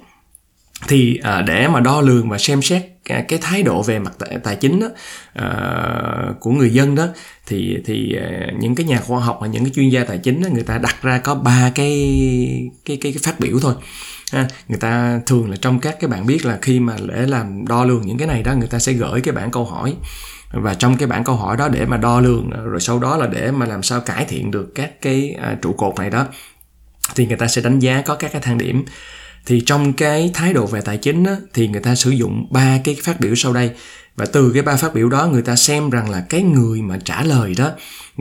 thì 0.88 1.20
à, 1.22 1.42
để 1.42 1.68
mà 1.68 1.80
đo 1.80 2.00
lường 2.00 2.28
và 2.28 2.38
xem 2.38 2.62
xét 2.62 2.93
cái 3.04 3.38
thái 3.42 3.62
độ 3.62 3.82
về 3.82 3.98
mặt 3.98 4.12
tài, 4.18 4.38
tài 4.44 4.56
chính 4.56 4.80
đó, 4.80 4.88
uh, 5.38 6.40
của 6.40 6.50
người 6.50 6.70
dân 6.70 6.94
đó 6.94 7.06
thì 7.46 7.78
thì 7.84 8.16
uh, 8.18 8.60
những 8.60 8.74
cái 8.74 8.86
nhà 8.86 9.00
khoa 9.00 9.20
học 9.20 9.38
và 9.40 9.46
những 9.46 9.64
cái 9.64 9.72
chuyên 9.74 9.88
gia 9.88 10.04
tài 10.04 10.18
chính 10.18 10.42
đó, 10.42 10.48
người 10.52 10.62
ta 10.62 10.78
đặt 10.78 11.02
ra 11.02 11.18
có 11.18 11.34
ba 11.34 11.70
cái 11.74 11.90
cái 12.84 12.98
cái, 13.00 13.12
cái 13.12 13.20
phát 13.22 13.40
biểu 13.40 13.58
thôi. 13.62 13.74
Ha, 14.32 14.48
người 14.68 14.78
ta 14.78 15.20
thường 15.26 15.50
là 15.50 15.56
trong 15.56 15.80
các 15.80 15.96
cái 16.00 16.08
bạn 16.08 16.26
biết 16.26 16.46
là 16.46 16.58
khi 16.62 16.80
mà 16.80 16.96
để 17.08 17.26
làm 17.26 17.66
đo 17.66 17.84
lường 17.84 18.06
những 18.06 18.18
cái 18.18 18.28
này 18.28 18.42
đó 18.42 18.54
người 18.54 18.68
ta 18.68 18.78
sẽ 18.78 18.92
gửi 18.92 19.20
cái 19.20 19.34
bản 19.34 19.50
câu 19.50 19.64
hỏi. 19.64 19.94
Và 20.52 20.74
trong 20.74 20.96
cái 20.96 21.08
bản 21.08 21.24
câu 21.24 21.36
hỏi 21.36 21.56
đó 21.56 21.68
để 21.68 21.86
mà 21.86 21.96
đo 21.96 22.20
lường 22.20 22.50
ờ, 22.50 22.64
rồi 22.64 22.80
sau 22.80 22.98
đó 22.98 23.16
là 23.16 23.26
để 23.26 23.50
mà 23.50 23.66
làm 23.66 23.82
sao 23.82 24.00
cải 24.00 24.24
thiện 24.24 24.50
được 24.50 24.74
các 24.74 25.02
cái 25.02 25.36
trụ 25.62 25.72
cột 25.72 25.94
này 25.98 26.10
đó 26.10 26.26
thì 27.14 27.26
người 27.26 27.36
ta 27.36 27.46
sẽ 27.46 27.62
đánh 27.62 27.78
giá 27.78 28.02
có 28.02 28.14
các 28.14 28.32
cái 28.32 28.42
thang 28.42 28.58
điểm 28.58 28.84
thì 29.46 29.62
trong 29.66 29.92
cái 29.92 30.30
thái 30.34 30.52
độ 30.52 30.66
về 30.66 30.80
tài 30.80 30.96
chính 30.96 31.24
á, 31.24 31.36
thì 31.54 31.68
người 31.68 31.80
ta 31.80 31.94
sử 31.94 32.10
dụng 32.10 32.46
ba 32.50 32.78
cái 32.84 32.96
phát 33.02 33.20
biểu 33.20 33.34
sau 33.34 33.52
đây. 33.52 33.70
Và 34.16 34.26
từ 34.32 34.50
cái 34.54 34.62
ba 34.62 34.76
phát 34.76 34.94
biểu 34.94 35.08
đó 35.08 35.26
người 35.26 35.42
ta 35.42 35.56
xem 35.56 35.90
rằng 35.90 36.10
là 36.10 36.24
cái 36.28 36.42
người 36.42 36.82
mà 36.82 36.98
trả 37.04 37.22
lời 37.22 37.54
đó 37.58 37.70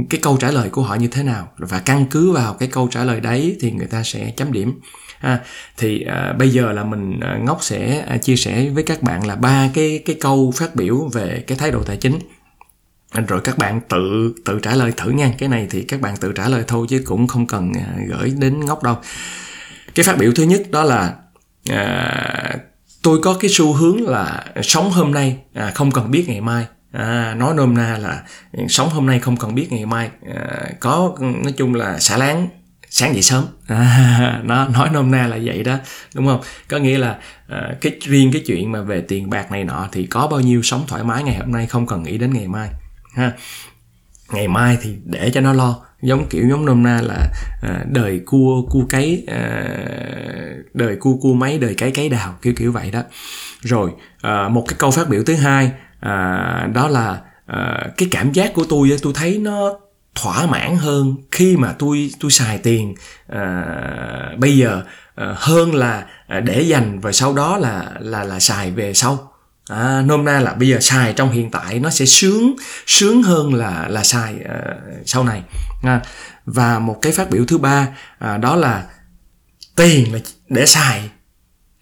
cái 0.10 0.22
câu 0.22 0.38
trả 0.38 0.52
lời 0.52 0.70
của 0.70 0.82
họ 0.82 0.96
như 0.96 1.08
thế 1.08 1.24
nào. 1.24 1.52
Và 1.58 1.80
căn 1.80 2.06
cứ 2.12 2.32
vào 2.32 2.54
cái 2.54 2.70
câu 2.72 2.88
trả 2.92 3.04
lời 3.04 3.20
đấy 3.20 3.58
thì 3.60 3.72
người 3.72 3.88
ta 3.88 4.04
sẽ 4.04 4.34
chấm 4.38 4.52
điểm. 4.52 4.80
À, 5.20 5.40
thì 5.78 6.02
à, 6.02 6.34
bây 6.40 6.50
giờ 6.50 6.72
là 6.72 6.84
mình 6.84 7.20
à, 7.20 7.40
ngốc 7.44 7.60
sẽ 7.62 8.06
à, 8.08 8.18
chia 8.18 8.36
sẻ 8.36 8.70
với 8.70 8.84
các 8.84 9.02
bạn 9.02 9.28
là 9.28 9.36
ba 9.36 9.70
cái 9.74 10.04
cái 10.06 10.16
câu 10.22 10.54
phát 10.56 10.76
biểu 10.76 11.10
về 11.14 11.44
cái 11.48 11.58
thái 11.58 11.72
độ 11.72 11.84
tài 11.84 11.98
chính. 11.98 12.20
Rồi 13.28 13.42
các 13.42 13.58
bạn 13.58 13.82
tự 13.90 14.34
tự 14.46 14.60
trả 14.60 14.76
lời 14.76 14.92
thử 14.98 15.10
nha. 15.10 15.34
Cái 15.38 15.50
này 15.50 15.68
thì 15.70 15.82
các 15.82 16.02
bạn 16.02 16.18
tự 16.18 16.32
trả 16.32 16.50
lời 16.50 16.64
thôi 16.68 16.88
chứ 16.90 17.02
cũng 17.06 17.28
không 17.28 17.48
cần 17.48 17.72
à, 17.74 17.96
gửi 18.10 18.34
đến 18.38 18.66
ngốc 18.66 18.84
đâu 18.84 18.96
cái 19.96 20.04
phát 20.04 20.18
biểu 20.18 20.32
thứ 20.36 20.44
nhất 20.44 20.62
đó 20.72 20.84
là 20.84 21.16
à, 21.70 22.56
tôi 23.04 23.20
có 23.24 23.38
cái 23.40 23.50
xu 23.54 23.74
hướng 23.74 24.08
là 24.08 24.46
sống 24.64 24.92
hôm 24.92 25.12
nay 25.12 25.38
à, 25.54 25.72
không 25.76 25.92
cần 25.92 26.12
biết 26.12 26.26
ngày 26.28 26.42
mai. 26.42 26.66
À, 26.92 27.36
nói 27.38 27.54
nôm 27.54 27.74
na 27.74 27.98
là 27.98 28.24
sống 28.70 28.90
hôm 28.90 29.06
nay 29.06 29.20
không 29.20 29.38
cần 29.38 29.56
biết 29.56 29.72
ngày 29.72 29.86
mai. 29.86 30.10
À, 30.36 30.70
có 30.80 31.16
nói 31.20 31.54
chung 31.58 31.76
là 31.76 32.00
xả 32.00 32.18
láng 32.18 32.48
sáng 32.90 33.14
dậy 33.14 33.22
sớm. 33.22 33.46
À, 33.68 34.42
nó 34.44 34.68
nói 34.68 34.90
nôm 34.94 35.12
na 35.12 35.28
là 35.28 35.38
vậy 35.44 35.64
đó 35.64 35.78
đúng 36.16 36.28
không? 36.28 36.42
Có 36.68 36.78
nghĩa 36.78 36.98
là 36.98 37.18
à, 37.48 37.76
cái 37.82 37.92
riêng 38.02 38.32
cái 38.34 38.44
chuyện 38.46 38.72
mà 38.72 38.82
về 38.82 39.02
tiền 39.02 39.30
bạc 39.30 39.52
này 39.52 39.64
nọ 39.64 39.88
thì 39.92 40.06
có 40.06 40.28
bao 40.28 40.40
nhiêu 40.40 40.62
sống 40.62 40.84
thoải 40.88 41.04
mái 41.04 41.24
ngày 41.24 41.36
hôm 41.36 41.52
nay 41.52 41.68
không 41.68 41.88
cần 41.88 42.04
nghĩ 42.04 42.18
đến 42.18 42.34
ngày 42.34 42.48
mai 42.48 42.70
ha. 43.14 43.32
Ngày 44.32 44.48
mai 44.48 44.78
thì 44.82 44.96
để 45.06 45.32
cho 45.34 45.42
nó 45.42 45.54
lo 45.54 45.80
giống 46.04 46.28
kiểu 46.30 46.50
giống 46.50 46.66
nôm 46.66 46.84
na 46.84 47.02
là 47.02 47.28
à, 47.62 47.84
đời 47.90 48.22
cua 48.26 48.62
cua 48.70 48.84
cấy 48.90 49.24
à, 49.28 49.64
đời 50.74 50.96
cua 50.96 51.18
cua 51.22 51.34
máy 51.34 51.58
đời 51.58 51.76
cấy 51.76 51.92
cấy 51.92 52.10
đào 52.10 52.36
kiểu 52.42 52.54
kiểu 52.58 52.72
vậy 52.72 52.92
đó. 52.92 53.02
Rồi 53.62 53.92
à, 54.22 54.48
một 54.48 54.66
cái 54.68 54.76
câu 54.80 54.92
phát 54.92 55.10
biểu 55.10 55.24
thứ 55.24 55.36
hai 55.36 55.72
à, 56.00 56.68
đó 56.74 56.88
là 56.88 57.22
à, 57.46 57.88
cái 57.98 58.08
cảm 58.12 58.32
giác 58.32 58.54
của 58.54 58.66
tôi 58.70 58.98
tôi 59.02 59.14
thấy 59.16 59.38
nó 59.38 59.80
thỏa 60.16 60.46
mãn 60.46 60.76
hơn 60.78 61.16
khi 61.32 61.58
mà 61.58 61.74
tôi 61.80 62.12
tôi 62.20 62.32
xài 62.32 62.58
tiền 62.58 62.96
à, 63.28 63.66
bây 64.38 64.58
giờ 64.58 64.82
à, 65.16 65.34
hơn 65.36 65.76
là 65.76 66.06
à, 66.28 66.40
để 66.40 66.62
dành 66.62 67.00
và 67.00 67.12
sau 67.12 67.34
đó 67.34 67.58
là 67.58 67.92
là 68.00 68.24
là 68.24 68.40
xài 68.40 68.72
về 68.72 68.94
sau. 68.94 69.30
À, 69.70 70.04
nôm 70.06 70.26
na 70.26 70.40
là 70.40 70.54
bây 70.54 70.68
giờ 70.68 70.80
xài 70.80 71.14
trong 71.14 71.32
hiện 71.32 71.52
tại 71.52 71.80
nó 71.80 71.90
sẽ 71.90 72.06
sướng 72.06 72.56
sướng 72.88 73.24
hơn 73.24 73.54
là 73.54 73.88
là 73.90 74.04
xài 74.04 74.34
uh, 74.34 74.94
sau 75.06 75.24
này 75.24 75.44
à, 75.84 76.02
và 76.46 76.80
một 76.80 77.00
cái 77.02 77.12
phát 77.12 77.30
biểu 77.30 77.46
thứ 77.46 77.58
ba 77.58 77.88
à, 78.20 78.38
đó 78.38 78.56
là 78.56 78.88
tiền 79.76 80.14
là 80.14 80.20
để 80.50 80.66
xài. 80.66 81.10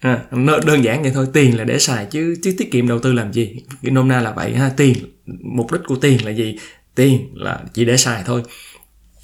À, 0.00 0.18
đơn 0.66 0.84
giản 0.84 1.02
vậy 1.02 1.12
thôi 1.14 1.26
tiền 1.32 1.58
là 1.58 1.64
để 1.64 1.78
xài 1.78 2.06
chứ 2.06 2.36
chứ 2.42 2.54
tiết 2.58 2.72
kiệm 2.72 2.88
đầu 2.88 2.98
tư 2.98 3.12
làm 3.12 3.32
gì? 3.32 3.56
Cái 3.82 3.90
nôm 3.90 4.08
na 4.08 4.20
là 4.20 4.32
vậy 4.32 4.54
ha 4.54 4.70
tiền 4.76 4.96
mục 5.42 5.72
đích 5.72 5.80
của 5.86 5.96
tiền 5.96 6.24
là 6.24 6.30
gì? 6.30 6.58
Tiền 6.94 7.30
là 7.34 7.60
chỉ 7.74 7.84
để 7.84 7.96
xài 7.96 8.22
thôi 8.26 8.42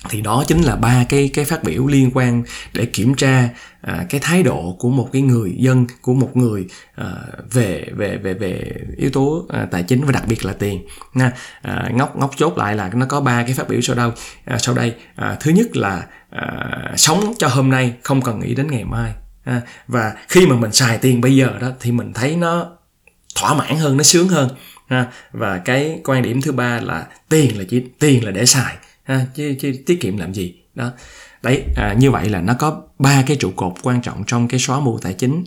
thì 0.09 0.21
đó 0.21 0.45
chính 0.47 0.63
là 0.63 0.77
ba 0.77 1.05
cái 1.09 1.31
cái 1.35 1.45
phát 1.45 1.65
biểu 1.65 1.87
liên 1.87 2.11
quan 2.15 2.43
để 2.73 2.87
kiểm 2.87 3.15
tra 3.15 3.49
à, 3.81 4.07
cái 4.09 4.21
thái 4.21 4.43
độ 4.43 4.77
của 4.79 4.89
một 4.89 5.09
cái 5.13 5.23
người 5.23 5.55
dân 5.59 5.87
của 6.01 6.15
một 6.15 6.37
người 6.37 6.67
à, 6.95 7.13
về 7.51 7.85
về 7.97 8.17
về 8.17 8.35
về 8.35 8.73
yếu 8.97 9.11
tố 9.11 9.47
à, 9.49 9.67
tài 9.71 9.83
chính 9.83 10.05
và 10.05 10.13
đặc 10.13 10.27
biệt 10.29 10.45
là 10.45 10.53
tiền 10.53 10.87
nha 11.15 11.33
à, 11.63 11.91
ngóc 11.95 12.17
ngóc 12.17 12.31
chốt 12.37 12.59
lại 12.59 12.77
là 12.77 12.91
nó 12.95 13.07
có 13.07 13.21
ba 13.21 13.43
cái 13.43 13.55
phát 13.55 13.69
biểu 13.69 13.81
sau 13.81 13.97
đâu. 13.97 14.13
À, 14.45 14.59
sau 14.59 14.75
đây 14.75 14.95
à, 15.17 15.37
thứ 15.41 15.51
nhất 15.51 15.77
là 15.77 16.07
à, 16.31 16.49
sống 16.97 17.33
cho 17.39 17.49
hôm 17.49 17.71
nay 17.71 17.95
không 18.03 18.23
cần 18.23 18.41
nghĩ 18.41 18.55
đến 18.55 18.71
ngày 18.71 18.85
mai 18.85 19.13
à, 19.45 19.61
và 19.87 20.13
khi 20.29 20.47
mà 20.47 20.57
mình 20.57 20.73
xài 20.73 20.99
tiền 20.99 21.21
bây 21.21 21.37
giờ 21.37 21.59
đó 21.61 21.69
thì 21.81 21.93
mình 21.93 22.13
thấy 22.13 22.37
nó 22.37 22.71
thỏa 23.35 23.55
mãn 23.55 23.77
hơn 23.77 23.97
nó 23.97 24.03
sướng 24.03 24.29
hơn 24.29 24.49
ha. 24.89 25.07
Và 25.33 25.59
cái 25.59 26.01
quan 26.05 26.23
điểm 26.23 26.43
thứ 26.43 26.53
ba 26.53 26.81
là 26.81 27.07
tiền 27.29 27.59
là 27.59 27.65
chỉ 27.69 27.85
tiền 27.99 28.25
là 28.25 28.31
để 28.31 28.47
xài 28.47 28.77
ha 29.09 29.27
chứ, 29.35 29.55
chứ 29.61 29.73
tiết 29.87 30.01
kiệm 30.01 30.17
làm 30.17 30.35
gì? 30.35 30.55
Đó. 30.75 30.91
Đấy 31.43 31.65
à, 31.77 31.95
như 31.99 32.11
vậy 32.11 32.29
là 32.29 32.41
nó 32.41 32.55
có 32.59 32.83
ba 32.99 33.23
cái 33.27 33.37
trụ 33.37 33.51
cột 33.57 33.73
quan 33.83 34.03
trọng 34.03 34.25
trong 34.27 34.49
cái 34.49 34.61
xóa 34.61 34.81
mù 34.81 34.99
tài 34.99 35.13
chính. 35.13 35.45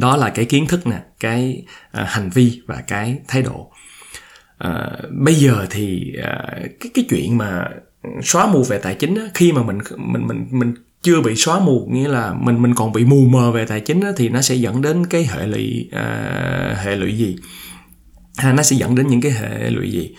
Đó 0.00 0.16
là 0.16 0.30
cái 0.30 0.44
kiến 0.44 0.66
thức 0.66 0.86
nè 0.86 0.98
cái 1.20 1.64
à, 1.90 2.04
hành 2.04 2.30
vi 2.30 2.60
và 2.66 2.82
cái 2.88 3.18
thái 3.28 3.42
độ. 3.42 3.72
À, 4.58 4.90
bây 5.10 5.34
giờ 5.34 5.66
thì 5.70 6.12
à, 6.22 6.46
cái 6.80 6.90
cái 6.94 7.04
chuyện 7.08 7.38
mà 7.38 7.68
xóa 8.22 8.46
mù 8.46 8.62
về 8.62 8.78
tài 8.78 8.94
chính 8.94 9.14
á, 9.14 9.22
khi 9.34 9.52
mà 9.52 9.62
mình 9.62 9.78
mình 9.96 10.26
mình 10.26 10.46
mình 10.50 10.74
chưa 11.02 11.20
bị 11.20 11.36
xóa 11.36 11.60
mù 11.60 11.88
nghĩa 11.92 12.08
là 12.08 12.34
mình 12.34 12.62
mình 12.62 12.74
còn 12.74 12.92
bị 12.92 13.04
mù 13.04 13.24
mờ 13.24 13.50
về 13.50 13.66
tài 13.66 13.80
chính 13.80 14.00
á, 14.00 14.10
thì 14.16 14.28
nó 14.28 14.42
sẽ 14.42 14.54
dẫn 14.54 14.82
đến 14.82 15.06
cái 15.06 15.28
hệ 15.32 15.46
lụy 15.46 15.88
à, 15.92 16.80
hệ 16.84 16.96
lụy 16.96 17.18
gì? 17.18 17.36
Ha, 18.36 18.52
nó 18.52 18.62
sẽ 18.62 18.76
dẫn 18.76 18.94
đến 18.94 19.06
những 19.06 19.20
cái 19.20 19.32
hệ 19.32 19.70
lụy 19.70 19.90
gì? 19.90 20.14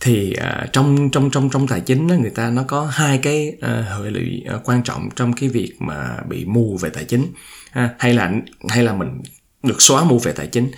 Thì 0.00 0.34
uh, 0.38 0.72
trong 0.72 1.10
trong 1.10 1.30
trong 1.30 1.50
trong 1.50 1.68
tài 1.68 1.80
chính 1.80 2.08
đó, 2.08 2.14
người 2.14 2.30
ta 2.30 2.50
nó 2.50 2.62
có 2.68 2.86
hai 2.92 3.18
cái 3.18 3.52
uh, 3.56 4.04
hệ 4.04 4.10
lụy 4.10 4.44
uh, 4.56 4.68
quan 4.68 4.82
trọng 4.82 5.08
trong 5.16 5.32
cái 5.32 5.48
việc 5.48 5.74
mà 5.78 6.16
bị 6.28 6.44
mù 6.44 6.78
về 6.80 6.90
tài 6.90 7.04
chính. 7.04 7.26
Ha, 7.70 7.90
hay 7.98 8.14
là 8.14 8.32
hay 8.68 8.82
là 8.82 8.94
mình 8.94 9.22
được 9.62 9.82
xóa 9.82 10.04
mù 10.04 10.18
về 10.18 10.32
tài 10.32 10.46
chính 10.46 10.70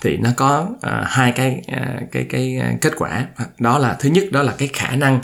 thì 0.00 0.16
nó 0.16 0.30
có 0.36 0.68
uh, 0.72 0.92
hai 1.06 1.32
cái 1.32 1.62
uh, 1.72 2.12
cái 2.12 2.26
cái 2.28 2.60
kết 2.80 2.92
quả. 2.96 3.26
Đó 3.58 3.78
là 3.78 3.96
thứ 4.00 4.08
nhất 4.08 4.24
đó 4.32 4.42
là 4.42 4.54
cái 4.58 4.68
khả 4.72 4.96
năng 4.96 5.20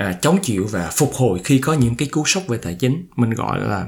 uh, 0.00 0.06
chống 0.20 0.38
chịu 0.42 0.66
và 0.70 0.90
phục 0.96 1.14
hồi 1.14 1.40
khi 1.44 1.58
có 1.58 1.72
những 1.74 1.94
cái 1.94 2.08
cú 2.08 2.24
sốc 2.26 2.48
về 2.48 2.58
tài 2.58 2.74
chính. 2.74 3.06
Mình 3.16 3.30
gọi 3.30 3.60
là 3.60 3.86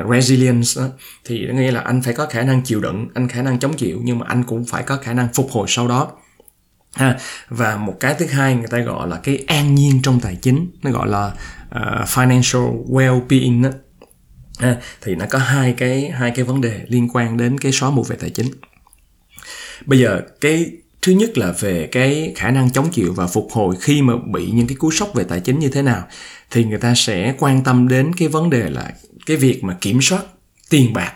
uh, 0.00 0.10
resilience 0.10 0.68
đó. 0.76 0.86
thì 1.24 1.46
nghĩa 1.54 1.70
là 1.70 1.80
anh 1.80 2.02
phải 2.02 2.14
có 2.14 2.26
khả 2.26 2.42
năng 2.42 2.62
chịu 2.62 2.80
đựng 2.80 3.08
anh 3.14 3.28
khả 3.28 3.42
năng 3.42 3.58
chống 3.58 3.76
chịu 3.76 4.00
nhưng 4.04 4.18
mà 4.18 4.26
anh 4.28 4.44
cũng 4.44 4.64
phải 4.64 4.82
có 4.82 4.96
khả 4.96 5.12
năng 5.12 5.28
phục 5.34 5.50
hồi 5.50 5.66
sau 5.68 5.88
đó 5.88 6.12
ha 6.96 7.18
và 7.48 7.76
một 7.76 7.96
cái 8.00 8.14
thứ 8.18 8.26
hai 8.26 8.54
người 8.54 8.68
ta 8.70 8.78
gọi 8.78 9.08
là 9.08 9.16
cái 9.16 9.44
an 9.46 9.74
nhiên 9.74 10.00
trong 10.02 10.20
tài 10.20 10.36
chính 10.36 10.70
nó 10.82 10.90
gọi 10.90 11.08
là 11.08 11.26
uh, 11.26 12.08
financial 12.08 12.84
well-being 12.86 13.62
đó. 13.62 13.70
Ha, 14.58 14.76
thì 15.02 15.14
nó 15.14 15.26
có 15.30 15.38
hai 15.38 15.72
cái 15.72 16.10
hai 16.10 16.30
cái 16.30 16.44
vấn 16.44 16.60
đề 16.60 16.80
liên 16.88 17.08
quan 17.12 17.36
đến 17.36 17.58
cái 17.58 17.72
xóa 17.72 17.90
mù 17.90 18.02
về 18.02 18.16
tài 18.20 18.30
chính 18.30 18.46
bây 19.86 19.98
giờ 19.98 20.20
cái 20.40 20.70
thứ 21.02 21.12
nhất 21.12 21.38
là 21.38 21.52
về 21.60 21.88
cái 21.92 22.32
khả 22.36 22.50
năng 22.50 22.70
chống 22.70 22.90
chịu 22.92 23.12
và 23.12 23.26
phục 23.26 23.48
hồi 23.52 23.76
khi 23.80 24.02
mà 24.02 24.14
bị 24.32 24.50
những 24.50 24.66
cái 24.66 24.76
cú 24.76 24.90
sốc 24.90 25.14
về 25.14 25.24
tài 25.24 25.40
chính 25.40 25.58
như 25.58 25.68
thế 25.68 25.82
nào 25.82 26.04
thì 26.50 26.64
người 26.64 26.78
ta 26.78 26.94
sẽ 26.96 27.34
quan 27.38 27.64
tâm 27.64 27.88
đến 27.88 28.12
cái 28.16 28.28
vấn 28.28 28.50
đề 28.50 28.70
là 28.70 28.92
cái 29.26 29.36
việc 29.36 29.64
mà 29.64 29.76
kiểm 29.80 30.02
soát 30.02 30.22
tiền 30.70 30.92
bạc 30.92 31.12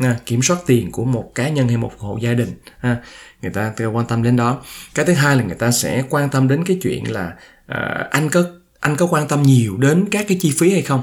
à, 0.00 0.16
kiểm 0.26 0.42
soát 0.42 0.56
tiền 0.66 0.92
của 0.92 1.04
một 1.04 1.32
cá 1.34 1.48
nhân 1.48 1.68
hay 1.68 1.76
một 1.76 1.92
hộ 1.98 2.18
gia 2.20 2.34
đình 2.34 2.54
à, 2.80 2.96
người 3.42 3.50
ta 3.50 3.72
quan 3.92 4.06
tâm 4.06 4.22
đến 4.22 4.36
đó. 4.36 4.62
Cái 4.94 5.04
thứ 5.04 5.12
hai 5.12 5.36
là 5.36 5.42
người 5.42 5.56
ta 5.56 5.70
sẽ 5.70 6.04
quan 6.10 6.28
tâm 6.28 6.48
đến 6.48 6.64
cái 6.64 6.78
chuyện 6.82 7.12
là 7.12 7.34
à, 7.66 8.08
anh 8.10 8.28
có 8.28 8.44
anh 8.80 8.96
có 8.96 9.06
quan 9.06 9.28
tâm 9.28 9.42
nhiều 9.42 9.76
đến 9.76 10.04
các 10.10 10.26
cái 10.28 10.38
chi 10.40 10.52
phí 10.58 10.72
hay 10.72 10.82
không? 10.82 11.02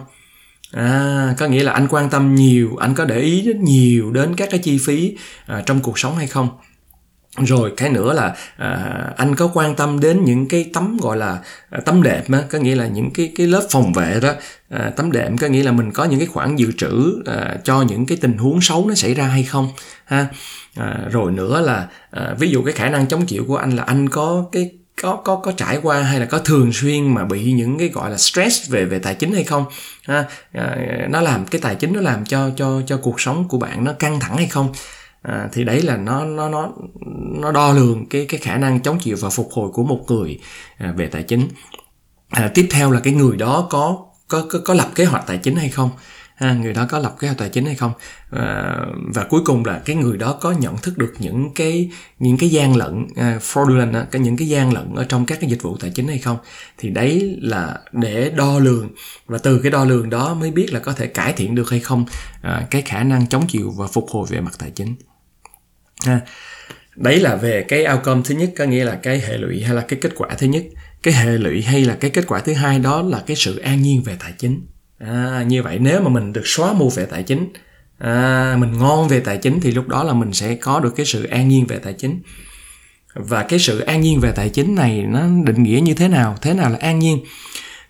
À, 0.71 1.35
có 1.37 1.47
nghĩa 1.47 1.63
là 1.63 1.71
anh 1.71 1.87
quan 1.87 2.09
tâm 2.09 2.35
nhiều 2.35 2.77
anh 2.79 2.95
có 2.95 3.05
để 3.05 3.19
ý 3.19 3.41
rất 3.41 3.55
nhiều 3.55 4.11
đến 4.11 4.35
các 4.35 4.49
cái 4.51 4.59
chi 4.59 4.79
phí 4.85 5.17
à, 5.45 5.63
trong 5.65 5.79
cuộc 5.79 5.99
sống 5.99 6.15
hay 6.15 6.27
không? 6.27 6.49
Rồi 7.45 7.73
cái 7.77 7.89
nữa 7.89 8.13
là 8.13 8.35
à, 8.57 8.93
anh 9.17 9.35
có 9.35 9.49
quan 9.53 9.75
tâm 9.75 9.99
đến 9.99 10.25
những 10.25 10.47
cái 10.47 10.69
tấm 10.73 10.97
gọi 11.01 11.17
là 11.17 11.39
à, 11.69 11.79
tấm 11.85 12.03
đệm 12.03 12.31
á 12.31 12.41
có 12.49 12.59
nghĩa 12.59 12.75
là 12.75 12.87
những 12.87 13.11
cái 13.13 13.31
cái 13.35 13.47
lớp 13.47 13.63
phòng 13.69 13.93
vệ 13.93 14.19
đó. 14.21 14.33
À, 14.69 14.91
tấm 14.95 15.11
đệm 15.11 15.37
có 15.37 15.47
nghĩa 15.47 15.63
là 15.63 15.71
mình 15.71 15.91
có 15.91 16.05
những 16.05 16.19
cái 16.19 16.27
khoản 16.27 16.55
dự 16.55 16.71
trữ 16.77 17.23
à, 17.25 17.57
cho 17.63 17.81
những 17.81 18.05
cái 18.05 18.17
tình 18.21 18.37
huống 18.37 18.61
xấu 18.61 18.87
nó 18.87 18.95
xảy 18.95 19.13
ra 19.13 19.23
hay 19.23 19.43
không 19.43 19.69
ha? 20.05 20.27
À, 20.75 20.99
rồi 21.11 21.31
nữa 21.31 21.61
là 21.61 21.87
à, 22.11 22.35
ví 22.39 22.49
dụ 22.49 22.63
cái 22.63 22.73
khả 22.73 22.89
năng 22.89 23.07
chống 23.07 23.25
chịu 23.25 23.45
của 23.47 23.57
anh 23.57 23.75
là 23.75 23.83
anh 23.83 24.09
có 24.09 24.45
cái 24.51 24.71
có 25.01 25.15
có 25.15 25.35
có 25.35 25.51
trải 25.51 25.79
qua 25.83 26.01
hay 26.01 26.19
là 26.19 26.25
có 26.25 26.39
thường 26.39 26.73
xuyên 26.73 27.13
mà 27.13 27.25
bị 27.25 27.51
những 27.51 27.79
cái 27.79 27.89
gọi 27.89 28.11
là 28.11 28.17
stress 28.17 28.69
về 28.69 28.85
về 28.85 28.99
tài 28.99 29.15
chính 29.15 29.33
hay 29.33 29.43
không 29.43 29.65
ha? 30.03 30.25
À, 30.53 30.75
nó 31.09 31.21
làm 31.21 31.45
cái 31.45 31.61
tài 31.61 31.75
chính 31.75 31.93
nó 31.93 32.01
làm 32.01 32.25
cho 32.25 32.49
cho 32.57 32.81
cho 32.87 32.97
cuộc 32.97 33.21
sống 33.21 33.47
của 33.47 33.57
bạn 33.57 33.83
nó 33.83 33.93
căng 33.93 34.19
thẳng 34.19 34.37
hay 34.37 34.47
không? 34.47 34.73
À, 35.27 35.49
thì 35.51 35.63
đấy 35.63 35.81
là 35.81 35.97
nó 35.97 36.25
nó 36.25 36.49
nó 36.49 36.71
nó 37.41 37.51
đo 37.51 37.73
lường 37.73 38.05
cái 38.09 38.25
cái 38.25 38.39
khả 38.39 38.57
năng 38.57 38.79
chống 38.81 38.99
chịu 38.99 39.17
và 39.19 39.29
phục 39.29 39.49
hồi 39.51 39.69
của 39.73 39.83
một 39.83 40.05
người 40.07 40.39
à, 40.77 40.93
về 40.97 41.07
tài 41.07 41.23
chính. 41.23 41.47
À, 42.29 42.51
tiếp 42.53 42.67
theo 42.71 42.91
là 42.91 42.99
cái 42.99 43.13
người 43.13 43.37
đó 43.37 43.67
có 43.69 44.05
có 44.27 44.45
có, 44.49 44.59
có 44.65 44.73
lập 44.73 44.87
kế 44.95 45.05
hoạch 45.05 45.27
tài 45.27 45.37
chính 45.37 45.55
hay 45.55 45.69
không? 45.69 45.89
Ha, 46.35 46.53
người 46.53 46.73
đó 46.73 46.85
có 46.89 46.99
lập 46.99 47.15
kế 47.19 47.27
hoạch 47.27 47.37
tài 47.37 47.49
chính 47.49 47.65
hay 47.65 47.75
không? 47.75 47.91
À, 48.31 48.75
và 49.15 49.23
cuối 49.23 49.41
cùng 49.45 49.65
là 49.65 49.81
cái 49.85 49.95
người 49.95 50.17
đó 50.17 50.37
có 50.41 50.51
nhận 50.51 50.77
thức 50.77 50.97
được 50.97 51.13
những 51.19 51.53
cái 51.55 51.89
những 52.19 52.37
cái 52.37 52.49
gian 52.49 52.75
lận 52.75 53.07
à, 53.15 53.39
fraudulent 53.41 54.05
cái 54.11 54.21
những 54.21 54.37
cái 54.37 54.47
gian 54.47 54.73
lận 54.73 54.95
ở 54.95 55.03
trong 55.03 55.25
các 55.25 55.37
cái 55.41 55.49
dịch 55.49 55.61
vụ 55.61 55.77
tài 55.77 55.89
chính 55.89 56.07
hay 56.07 56.17
không? 56.17 56.37
Thì 56.77 56.89
đấy 56.89 57.37
là 57.41 57.79
để 57.91 58.31
đo 58.35 58.59
lường 58.59 58.89
và 59.25 59.37
từ 59.37 59.59
cái 59.59 59.71
đo 59.71 59.85
lường 59.85 60.09
đó 60.09 60.33
mới 60.33 60.51
biết 60.51 60.73
là 60.73 60.79
có 60.79 60.93
thể 60.93 61.07
cải 61.07 61.33
thiện 61.33 61.55
được 61.55 61.69
hay 61.69 61.79
không 61.79 62.05
à, 62.41 62.67
cái 62.71 62.81
khả 62.81 63.03
năng 63.03 63.27
chống 63.27 63.47
chịu 63.47 63.73
và 63.77 63.87
phục 63.87 64.07
hồi 64.09 64.27
về 64.29 64.41
mặt 64.41 64.53
tài 64.59 64.71
chính 64.71 64.95
ha. 66.05 66.21
đấy 66.95 67.19
là 67.19 67.35
về 67.35 67.65
cái 67.67 67.85
outcome 67.93 68.21
thứ 68.25 68.35
nhất 68.35 68.49
có 68.57 68.65
nghĩa 68.65 68.85
là 68.85 68.95
cái 69.03 69.19
hệ 69.19 69.37
lụy 69.37 69.61
hay 69.61 69.75
là 69.75 69.81
cái 69.81 69.99
kết 70.01 70.11
quả 70.15 70.29
thứ 70.37 70.47
nhất. 70.47 70.63
Cái 71.03 71.13
hệ 71.13 71.37
lụy 71.37 71.61
hay 71.61 71.85
là 71.85 71.95
cái 71.99 72.11
kết 72.11 72.27
quả 72.27 72.39
thứ 72.39 72.53
hai 72.53 72.79
đó 72.79 73.01
là 73.01 73.23
cái 73.27 73.35
sự 73.35 73.57
an 73.57 73.81
nhiên 73.81 74.03
về 74.03 74.15
tài 74.19 74.33
chính. 74.37 74.67
À, 74.99 75.43
như 75.47 75.63
vậy 75.63 75.79
nếu 75.79 76.01
mà 76.01 76.09
mình 76.09 76.33
được 76.33 76.47
xóa 76.47 76.73
mù 76.73 76.89
về 76.89 77.05
tài 77.05 77.23
chính 77.23 77.47
à, 77.97 78.55
mình 78.59 78.77
ngon 78.77 79.07
về 79.07 79.19
tài 79.19 79.37
chính 79.37 79.59
thì 79.59 79.71
lúc 79.71 79.87
đó 79.87 80.03
là 80.03 80.13
mình 80.13 80.33
sẽ 80.33 80.55
có 80.55 80.79
được 80.79 80.95
cái 80.95 81.05
sự 81.05 81.23
an 81.23 81.47
nhiên 81.47 81.65
về 81.65 81.77
tài 81.77 81.93
chính. 81.93 82.21
Và 83.13 83.43
cái 83.43 83.59
sự 83.59 83.79
an 83.79 84.01
nhiên 84.01 84.19
về 84.19 84.31
tài 84.31 84.49
chính 84.49 84.75
này 84.75 85.01
nó 85.01 85.21
định 85.45 85.63
nghĩa 85.63 85.79
như 85.83 85.93
thế 85.93 86.07
nào? 86.07 86.37
Thế 86.41 86.53
nào 86.53 86.69
là 86.69 86.77
an 86.81 86.99
nhiên? 86.99 87.19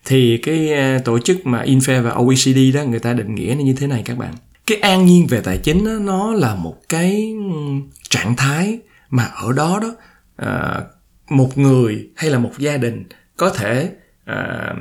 Thì 0.06 0.38
cái 0.38 0.74
à, 0.74 1.00
tổ 1.06 1.20
chức 1.20 1.46
mà 1.46 1.64
Infe 1.64 2.02
và 2.02 2.12
OECD 2.12 2.58
đó 2.74 2.84
người 2.84 3.00
ta 3.00 3.14
định 3.14 3.36
nghĩa 3.36 3.56
nó 3.58 3.64
như 3.64 3.74
thế 3.74 3.88
này 3.88 4.02
các 4.06 4.18
bạn 4.18 4.34
cái 4.68 4.78
an 4.78 5.06
nhiên 5.06 5.28
về 5.28 5.42
tài 5.42 5.58
chính 5.58 5.86
đó, 5.86 5.92
nó 5.92 6.34
là 6.34 6.56
một 6.56 6.76
cái 6.90 7.36
trạng 8.10 8.36
thái 8.36 8.80
mà 9.10 9.24
ở 9.24 9.52
đó 9.52 9.80
đó 9.82 9.96
à, 10.36 10.82
một 11.30 11.58
người 11.58 12.10
hay 12.16 12.30
là 12.30 12.40
một 12.40 12.52
gia 12.58 12.78
đình 12.78 13.04
có 13.38 13.50
thể 13.50 13.92
à, 14.26 14.74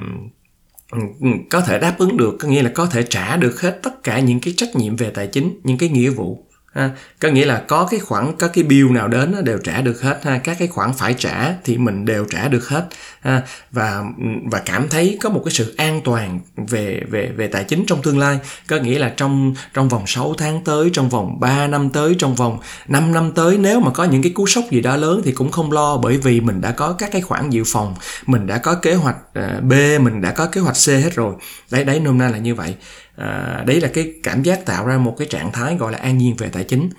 có 1.51 1.61
thể 1.61 1.79
đáp 1.79 1.95
ứng 1.99 2.17
được 2.17 2.37
có 2.41 2.49
nghĩa 2.49 2.63
là 2.63 2.71
có 2.75 2.87
thể 2.87 3.03
trả 3.03 3.37
được 3.37 3.61
hết 3.61 3.79
tất 3.83 4.03
cả 4.03 4.21
những 4.21 4.41
cái 4.41 4.55
trách 4.57 4.77
nhiệm 4.77 4.97
về 4.97 5.11
tài 5.11 5.27
chính 5.27 5.61
những 5.65 5.79
cái 5.79 5.89
nghĩa 5.89 6.11
vụ 6.11 6.46
ha. 6.77 6.91
có 7.21 7.29
nghĩa 7.29 7.47
là 7.47 7.63
có 7.69 7.89
cái 7.91 8.01
khoản 8.01 8.33
có 8.39 8.49
cái 8.49 8.65
bill 8.65 8.91
nào 8.91 9.09
đến 9.09 9.35
đều 9.45 9.59
trả 9.59 9.81
được 9.81 10.03
hết 10.03 10.21
ha 10.25 10.39
các 10.39 10.57
cái 10.59 10.69
khoản 10.69 10.93
phải 10.93 11.15
trả 11.19 11.55
thì 11.65 11.79
mình 11.79 12.05
đều 12.05 12.25
trả 12.31 12.49
được 12.49 12.69
hết 12.69 12.87
ha. 13.21 13.43
và 13.73 14.03
và 14.51 14.59
cảm 14.59 14.89
thấy 14.89 15.19
có 15.21 15.29
một 15.29 15.43
cái 15.45 15.53
sự 15.53 15.75
an 15.77 16.01
toàn 16.05 16.41
về 16.57 17.03
về 17.11 17.33
về 17.37 17.47
tài 17.47 17.65
chính 17.65 17.85
trong 17.87 18.03
tương 18.03 18.19
lai 18.19 18.39
có 18.69 18.77
nghĩa 18.77 18.99
là 18.99 19.13
trong 19.17 19.55
trong 19.75 19.89
vòng 19.89 20.07
6 20.07 20.35
tháng 20.39 20.65
tới, 20.65 20.91
trong 20.93 21.09
vòng 21.09 21.41
3 21.41 21.67
năm 21.67 21.91
tới, 21.91 22.17
trong 22.19 22.35
vòng 22.35 22.59
5 22.89 23.13
năm 23.13 23.33
tới, 23.33 23.59
nếu 23.59 23.81
mà 23.81 23.91
có 23.91 24.05
những 24.05 24.23
cái 24.23 24.33
cú 24.33 24.47
sốc 24.47 24.65
gì 24.71 24.81
đó 24.81 24.97
lớn 24.97 25.23
thì 25.25 25.33
cũng 25.33 25.51
không 25.51 25.73
lo, 25.73 25.97
bởi 25.97 26.19
vì 26.19 26.41
mình 26.41 26.61
đã 26.61 26.71
có 26.71 26.93
các 26.93 27.11
cái 27.13 27.23
khoản 27.23 27.51
dự 27.51 27.63
phòng, 27.67 27.95
mình 28.27 28.47
đã 28.47 28.59
có 28.59 28.75
kế 28.75 28.95
hoạch 28.95 29.17
ờ, 29.35 29.61
B, 29.61 29.73
mình 30.01 30.21
đã 30.21 30.31
có 30.31 30.47
kế 30.47 30.61
hoạch 30.61 30.77
C 30.87 30.89
hết 30.89 31.15
rồi 31.15 31.35
đấy 31.71 31.85
đấy, 31.85 32.01
nôm 32.01 32.19
na 32.19 32.29
là 32.29 32.39
như 32.39 32.55
vậy 32.55 32.75
à, 33.17 33.63
đấy 33.67 33.81
là 33.81 33.89
cái 33.89 34.13
cảm 34.23 34.43
giác 34.43 34.67
tạo 34.67 34.87
ra 34.87 34.99
một 34.99 35.15
cái 35.19 35.29
trạng 35.31 35.53
thái 35.53 35.77
gọi 35.77 35.93
là 35.93 35.99
an 35.99 36.19
nhiên 36.19 36.37
về 36.37 36.49
tài 36.49 36.65
chính. 36.65 36.91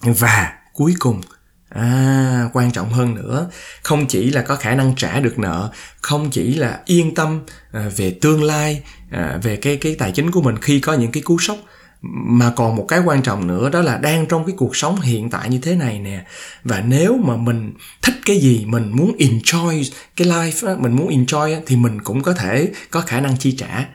Và 0.00 0.52
cuối 0.72 0.94
cùng 0.98 1.20
à 1.68 2.48
quan 2.52 2.72
trọng 2.72 2.92
hơn 2.92 3.14
nữa 3.14 3.50
không 3.82 4.06
chỉ 4.06 4.30
là 4.30 4.42
có 4.42 4.56
khả 4.56 4.74
năng 4.74 4.94
trả 4.96 5.20
được 5.20 5.38
nợ 5.38 5.70
không 6.00 6.30
chỉ 6.30 6.54
là 6.54 6.80
yên 6.84 7.14
tâm 7.14 7.40
à, 7.72 7.90
về 7.96 8.18
tương 8.20 8.42
lai 8.42 8.82
à, 9.10 9.38
về 9.42 9.56
cái 9.56 9.76
cái 9.76 9.94
tài 9.94 10.12
chính 10.12 10.30
của 10.30 10.42
mình 10.42 10.56
khi 10.60 10.80
có 10.80 10.92
những 10.92 11.12
cái 11.12 11.22
cú 11.22 11.38
sốc 11.38 11.56
mà 12.02 12.52
còn 12.56 12.76
một 12.76 12.84
cái 12.88 13.00
quan 13.00 13.22
trọng 13.22 13.46
nữa 13.46 13.68
đó 13.68 13.80
là 13.80 13.96
đang 13.96 14.26
trong 14.26 14.46
cái 14.46 14.54
cuộc 14.58 14.76
sống 14.76 15.00
hiện 15.00 15.30
tại 15.30 15.48
như 15.48 15.58
thế 15.58 15.76
này 15.76 15.98
nè. 15.98 16.24
Và 16.64 16.80
nếu 16.80 17.16
mà 17.16 17.36
mình 17.36 17.72
thích 18.02 18.14
cái 18.26 18.38
gì 18.38 18.64
mình 18.66 18.90
muốn 18.96 19.16
enjoy 19.18 19.90
cái 20.16 20.28
life 20.28 20.66
đó, 20.66 20.76
mình 20.78 20.92
muốn 20.92 21.08
enjoy 21.08 21.60
thì 21.66 21.76
mình 21.76 22.02
cũng 22.02 22.22
có 22.22 22.32
thể 22.32 22.72
có 22.90 23.00
khả 23.00 23.20
năng 23.20 23.36
chi 23.36 23.56
trả 23.58 23.86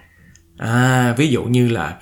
à 0.57 1.13
ví 1.17 1.27
dụ 1.27 1.43
như 1.43 1.67
là 1.67 1.97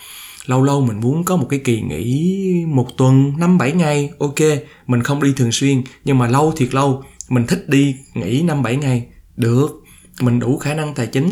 lâu 0.46 0.64
lâu 0.64 0.82
mình 0.82 1.00
muốn 1.00 1.24
có 1.24 1.36
một 1.36 1.48
cái 1.50 1.60
kỳ 1.60 1.82
nghỉ 1.82 2.66
một 2.68 2.88
tuần 2.98 3.34
năm 3.38 3.58
bảy 3.58 3.72
ngày 3.72 4.10
ok 4.20 4.40
mình 4.88 5.04
không 5.04 5.24
đi 5.24 5.34
thường 5.38 5.52
xuyên 5.52 5.82
nhưng 6.06 6.18
mà 6.18 6.28
lâu 6.28 6.52
thiệt 6.52 6.74
lâu 6.74 7.04
mình 7.30 7.48
thích 7.48 7.70
đi 7.70 7.96
nghỉ 8.14 8.42
năm 8.42 8.64
bảy 8.64 8.76
ngày 8.76 9.06
được 9.36 9.84
mình 10.22 10.40
đủ 10.40 10.58
khả 10.58 10.74
năng 10.74 10.94
tài 10.94 11.08
chính. 11.08 11.32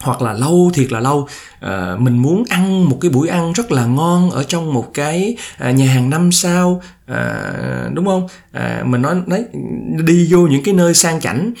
Hoặc 0.00 0.22
là 0.22 0.32
lâu 0.32 0.70
thiệt 0.74 0.92
là 0.92 1.00
lâu 1.00 1.28
à, 1.60 1.96
mình 1.98 2.18
muốn 2.18 2.44
ăn 2.48 2.88
một 2.88 2.98
cái 3.00 3.10
buổi 3.10 3.28
ăn 3.28 3.52
rất 3.52 3.72
là 3.72 3.86
ngon 3.86 4.30
ở 4.30 4.44
trong 4.44 4.74
một 4.74 4.94
cái 4.94 5.36
à, 5.58 5.70
nhà 5.70 5.86
hàng 5.86 6.10
năm 6.10 6.32
sao 6.32 6.82
à, 7.06 7.52
đúng 7.94 8.06
không? 8.06 8.28
À, 8.52 8.82
mình 8.86 9.02
nói 9.02 9.14
đấy 9.26 9.44
đi 10.04 10.28
vô 10.30 10.38
những 10.38 10.62
cái 10.62 10.74
nơi 10.74 10.94
sang 10.94 11.20
chảnh 11.20 11.52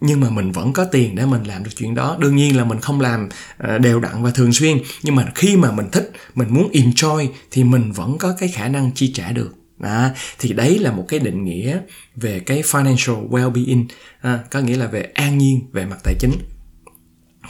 nhưng 0.00 0.20
mà 0.20 0.30
mình 0.30 0.52
vẫn 0.52 0.72
có 0.72 0.84
tiền 0.84 1.14
để 1.14 1.26
mình 1.26 1.44
làm 1.44 1.64
được 1.64 1.70
chuyện 1.76 1.94
đó. 1.94 2.16
Đương 2.20 2.36
nhiên 2.36 2.56
là 2.56 2.64
mình 2.64 2.80
không 2.80 3.00
làm 3.00 3.28
ờ, 3.58 3.78
đều 3.78 4.00
đặn 4.00 4.22
và 4.22 4.30
thường 4.30 4.52
xuyên. 4.52 4.78
Nhưng 5.02 5.16
mà 5.16 5.26
khi 5.34 5.56
mà 5.56 5.72
mình 5.72 5.86
thích 5.92 6.12
mình 6.34 6.48
muốn 6.50 6.70
enjoy 6.72 7.28
thì 7.50 7.64
mình 7.64 7.92
vẫn 7.92 8.18
có 8.18 8.34
cái 8.38 8.48
khả 8.48 8.68
năng 8.68 8.92
chi 8.92 9.12
trả 9.14 9.32
được. 9.32 9.54
À, 9.80 10.10
thì 10.38 10.52
đấy 10.52 10.78
là 10.78 10.92
một 10.92 11.04
cái 11.08 11.20
định 11.20 11.44
nghĩa 11.44 11.78
về 12.16 12.40
cái 12.40 12.62
financial 12.62 13.28
well-being. 13.28 13.84
À, 14.20 14.38
có 14.50 14.60
nghĩa 14.60 14.76
là 14.76 14.86
về 14.86 15.02
an 15.14 15.38
nhiên 15.38 15.60
về 15.72 15.86
mặt 15.86 15.98
tài 16.04 16.14
chính. 16.20 16.32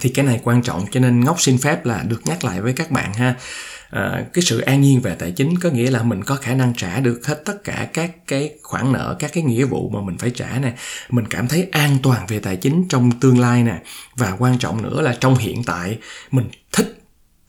Thì 0.01 0.09
cái 0.09 0.27
này 0.27 0.41
quan 0.45 0.63
trọng 0.63 0.87
cho 0.91 1.01
nên 1.01 1.21
ngốc 1.21 1.41
xin 1.41 1.59
phép 1.59 1.87
là 1.87 2.03
được 2.03 2.23
nhắc 2.27 2.45
lại 2.45 2.61
với 2.61 2.73
các 2.73 2.91
bạn 2.91 3.15
ha 3.15 3.35
à, 3.91 4.25
cái 4.33 4.43
sự 4.43 4.61
an 4.61 4.81
nhiên 4.81 5.01
về 5.01 5.15
tài 5.15 5.31
chính 5.33 5.59
có 5.59 5.71
nghĩa 5.71 5.91
là 5.91 6.03
mình 6.03 6.25
có 6.25 6.37
khả 6.37 6.55
năng 6.55 6.75
trả 6.77 7.01
được 7.01 7.27
hết 7.27 7.43
tất 7.45 7.65
cả 7.65 7.89
các 7.93 8.11
cái 8.27 8.55
khoản 8.63 8.93
nợ 8.93 9.17
các 9.19 9.31
cái 9.35 9.45
nghĩa 9.45 9.65
vụ 9.65 9.91
mà 9.91 10.01
mình 10.03 10.19
phải 10.19 10.31
trả 10.31 10.59
nè. 10.59 10.73
Mình 11.11 11.27
cảm 11.31 11.49
thấy 11.49 11.69
an 11.73 11.97
toàn 12.03 12.27
về 12.29 12.39
tài 12.39 12.57
chính 12.57 12.89
trong 12.89 13.11
tương 13.21 13.39
lai 13.39 13.63
nè. 13.63 13.83
Và 14.17 14.37
quan 14.39 14.59
trọng 14.59 14.83
nữa 14.83 15.01
là 15.01 15.17
trong 15.21 15.37
hiện 15.37 15.65
tại 15.65 15.99
mình 16.31 16.49
thích 16.73 17.03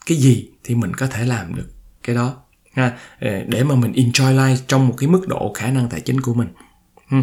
cái 0.06 0.18
gì 0.18 0.50
thì 0.64 0.76
mình 0.76 0.94
có 0.94 1.08
thể 1.08 1.26
làm 1.26 1.56
được 1.56 1.68
cái 2.04 2.16
đó 2.16 2.36
ha. 2.74 2.98
Ờ, 3.20 3.30
để 3.48 3.64
mà 3.64 3.76
mình 3.76 3.92
enjoy 3.92 4.36
life 4.36 4.58
trong 4.68 4.88
một 4.88 4.94
cái 4.98 5.10
mức 5.10 5.28
độ 5.28 5.54
khả 5.54 5.72
năng 5.72 5.90
tài 5.90 6.02
chính 6.02 6.22
của 6.22 6.34
mình. 6.34 6.48
Ừ. 7.12 7.18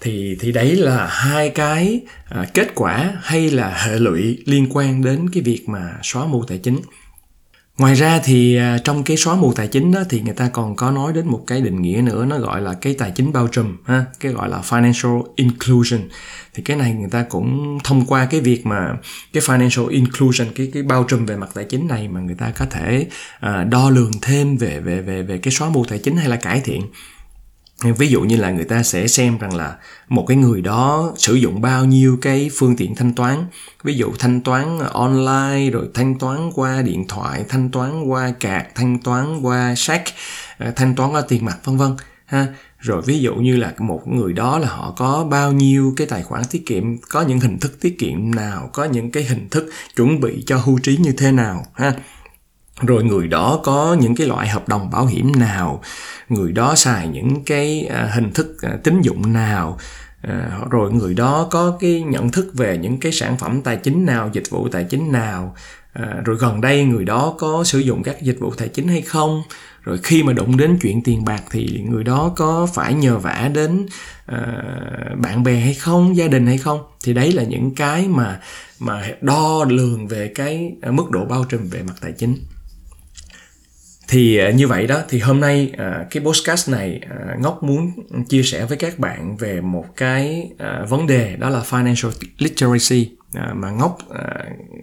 Thì 0.00 0.36
thì 0.40 0.52
đấy 0.52 0.76
là 0.76 1.06
hai 1.06 1.50
cái 1.50 2.00
à, 2.28 2.46
kết 2.54 2.68
quả 2.74 3.12
hay 3.22 3.50
là 3.50 3.84
hệ 3.86 3.98
lụy 3.98 4.38
liên 4.46 4.66
quan 4.70 5.04
đến 5.04 5.30
cái 5.30 5.42
việc 5.42 5.68
mà 5.68 5.92
xóa 6.02 6.26
mù 6.26 6.44
tài 6.44 6.58
chính 6.58 6.80
ngoài 7.78 7.94
ra 7.94 8.20
thì 8.24 8.56
à, 8.56 8.78
trong 8.84 9.04
cái 9.04 9.16
xóa 9.16 9.34
mù 9.34 9.52
tài 9.52 9.68
chính 9.68 9.92
đó 9.92 10.00
thì 10.10 10.20
người 10.20 10.34
ta 10.34 10.48
còn 10.48 10.76
có 10.76 10.90
nói 10.90 11.12
đến 11.12 11.26
một 11.26 11.44
cái 11.46 11.60
định 11.60 11.82
nghĩa 11.82 12.00
nữa, 12.04 12.24
nó 12.24 12.38
gọi 12.38 12.60
là 12.60 12.74
cái 12.74 12.94
tài 12.94 13.10
chính 13.10 13.32
bao 13.32 13.48
trùm, 13.48 13.76
ha, 13.84 14.04
cái 14.20 14.32
gọi 14.32 14.48
là 14.48 14.60
financial 14.68 15.22
inclusion. 15.36 16.00
Thì 16.54 16.62
cái 16.62 16.76
này 16.76 16.92
người 16.92 17.10
ta 17.10 17.22
cũng 17.22 17.78
thông 17.84 18.06
qua 18.06 18.26
cái 18.26 18.40
việc 18.40 18.66
mà 18.66 18.96
cái 19.32 19.42
financial 19.42 19.88
inclusion, 19.88 20.48
cái 20.54 20.70
cái 20.74 20.82
bao 20.82 21.04
trùm 21.04 21.26
về 21.26 21.36
mặt 21.36 21.50
tài 21.54 21.64
chính 21.64 21.86
này 21.86 22.08
mà 22.08 22.20
người 22.20 22.34
ta 22.34 22.50
có 22.50 22.66
thể 22.70 23.06
à, 23.40 23.64
đo 23.64 23.90
lường 23.90 24.12
thêm 24.22 24.56
về 24.56 24.80
về 24.80 25.02
về 25.02 25.22
về 25.22 25.38
cái 25.38 25.52
xóa 25.52 25.68
mù 25.68 25.84
tài 25.84 25.98
chính 25.98 26.16
hay 26.16 26.28
là 26.28 26.36
cải 26.36 26.60
thiện 26.60 26.82
ví 27.82 28.08
dụ 28.08 28.20
như 28.20 28.36
là 28.36 28.50
người 28.50 28.64
ta 28.64 28.82
sẽ 28.82 29.06
xem 29.06 29.38
rằng 29.38 29.54
là 29.54 29.76
một 30.08 30.24
cái 30.28 30.36
người 30.36 30.60
đó 30.60 31.12
sử 31.16 31.34
dụng 31.34 31.60
bao 31.60 31.84
nhiêu 31.84 32.18
cái 32.22 32.50
phương 32.58 32.76
tiện 32.76 32.94
thanh 32.94 33.14
toán. 33.14 33.46
Ví 33.84 33.94
dụ 33.94 34.12
thanh 34.18 34.40
toán 34.40 34.78
online, 34.78 35.70
rồi 35.70 35.88
thanh 35.94 36.18
toán 36.18 36.50
qua 36.54 36.82
điện 36.82 37.04
thoại, 37.08 37.44
thanh 37.48 37.70
toán 37.70 38.04
qua 38.04 38.32
cạc 38.40 38.74
thanh 38.74 38.98
toán 38.98 39.40
qua 39.42 39.74
sách 39.76 40.02
ờ, 40.58 40.72
thanh 40.76 40.94
toán 40.94 41.12
qua 41.12 41.22
tiền 41.28 41.44
mặt, 41.44 41.58
vân 41.64 41.76
vân, 41.76 41.96
ha. 42.26 42.46
Rồi 42.78 43.02
ví 43.02 43.18
dụ 43.18 43.34
như 43.34 43.56
là 43.56 43.72
một 43.78 44.08
người 44.08 44.32
đó 44.32 44.58
là 44.58 44.68
họ 44.68 44.94
có 44.96 45.26
bao 45.30 45.52
nhiêu 45.52 45.94
cái 45.96 46.06
tài 46.06 46.22
khoản 46.22 46.42
tiết 46.50 46.66
kiệm, 46.66 46.98
có 46.98 47.22
những 47.22 47.40
hình 47.40 47.58
thức 47.58 47.80
tiết 47.80 47.98
kiệm 47.98 48.34
nào, 48.34 48.70
có 48.72 48.84
những 48.84 49.10
cái 49.10 49.24
hình 49.24 49.48
thức 49.48 49.70
chuẩn 49.96 50.20
bị 50.20 50.44
cho 50.46 50.56
hưu 50.56 50.78
trí 50.78 50.96
như 50.96 51.12
thế 51.12 51.32
nào, 51.32 51.66
ha 51.74 51.92
rồi 52.80 53.04
người 53.04 53.28
đó 53.28 53.60
có 53.62 53.96
những 54.00 54.14
cái 54.14 54.26
loại 54.26 54.48
hợp 54.48 54.68
đồng 54.68 54.90
bảo 54.90 55.06
hiểm 55.06 55.32
nào? 55.36 55.82
Người 56.28 56.52
đó 56.52 56.74
xài 56.74 57.08
những 57.08 57.44
cái 57.44 57.86
à, 57.90 58.10
hình 58.14 58.32
thức 58.32 58.62
à, 58.62 58.78
tín 58.84 59.00
dụng 59.00 59.32
nào? 59.32 59.78
À, 60.22 60.50
rồi 60.70 60.92
người 60.92 61.14
đó 61.14 61.48
có 61.50 61.76
cái 61.80 62.02
nhận 62.02 62.30
thức 62.30 62.50
về 62.54 62.78
những 62.78 63.00
cái 63.00 63.12
sản 63.12 63.36
phẩm 63.38 63.62
tài 63.62 63.76
chính 63.76 64.06
nào, 64.06 64.30
dịch 64.32 64.50
vụ 64.50 64.68
tài 64.68 64.84
chính 64.84 65.12
nào? 65.12 65.56
Rồi 66.24 66.36
gần 66.36 66.60
đây 66.60 66.84
người 66.84 67.04
đó 67.04 67.34
có 67.38 67.64
sử 67.64 67.78
dụng 67.78 68.02
các 68.02 68.22
dịch 68.22 68.36
vụ 68.40 68.50
tài 68.50 68.68
chính 68.68 68.88
hay 68.88 69.00
không? 69.00 69.42
Rồi 69.82 69.98
khi 70.02 70.22
mà 70.22 70.32
đụng 70.32 70.56
đến 70.56 70.78
chuyện 70.82 71.02
tiền 71.02 71.24
bạc 71.24 71.42
thì 71.50 71.84
người 71.88 72.04
đó 72.04 72.32
có 72.36 72.68
phải 72.74 72.94
nhờ 72.94 73.18
vả 73.18 73.50
đến 73.54 73.86
bạn 75.16 75.42
bè 75.44 75.60
hay 75.60 75.74
không, 75.74 76.16
gia 76.16 76.28
đình 76.28 76.46
hay 76.46 76.58
không? 76.58 76.80
Thì 77.04 77.14
đấy 77.14 77.32
là 77.32 77.42
những 77.42 77.74
cái 77.74 78.08
mà 78.08 78.40
mà 78.78 79.08
đo 79.20 79.64
lường 79.68 80.08
về 80.08 80.32
cái 80.34 80.72
mức 80.90 81.10
độ 81.10 81.24
bao 81.24 81.44
trùm 81.44 81.68
về 81.68 81.82
mặt 81.82 81.94
tài 82.00 82.12
chính 82.12 82.36
thì 84.08 84.36
à, 84.36 84.50
như 84.50 84.68
vậy 84.68 84.86
đó 84.86 85.00
thì 85.08 85.18
hôm 85.18 85.40
nay 85.40 85.72
à, 85.78 86.06
cái 86.10 86.22
podcast 86.22 86.68
này 86.68 87.00
à, 87.10 87.36
ngốc 87.38 87.62
muốn 87.62 87.92
chia 88.28 88.42
sẻ 88.42 88.64
với 88.64 88.76
các 88.76 88.98
bạn 88.98 89.36
về 89.36 89.60
một 89.60 89.84
cái 89.96 90.50
vấn 90.88 91.06
đề 91.06 91.36
đó 91.36 91.48
là 91.48 91.60
financial 91.70 92.10
literacy 92.38 93.10
mà 93.54 93.70
ngốc 93.70 93.98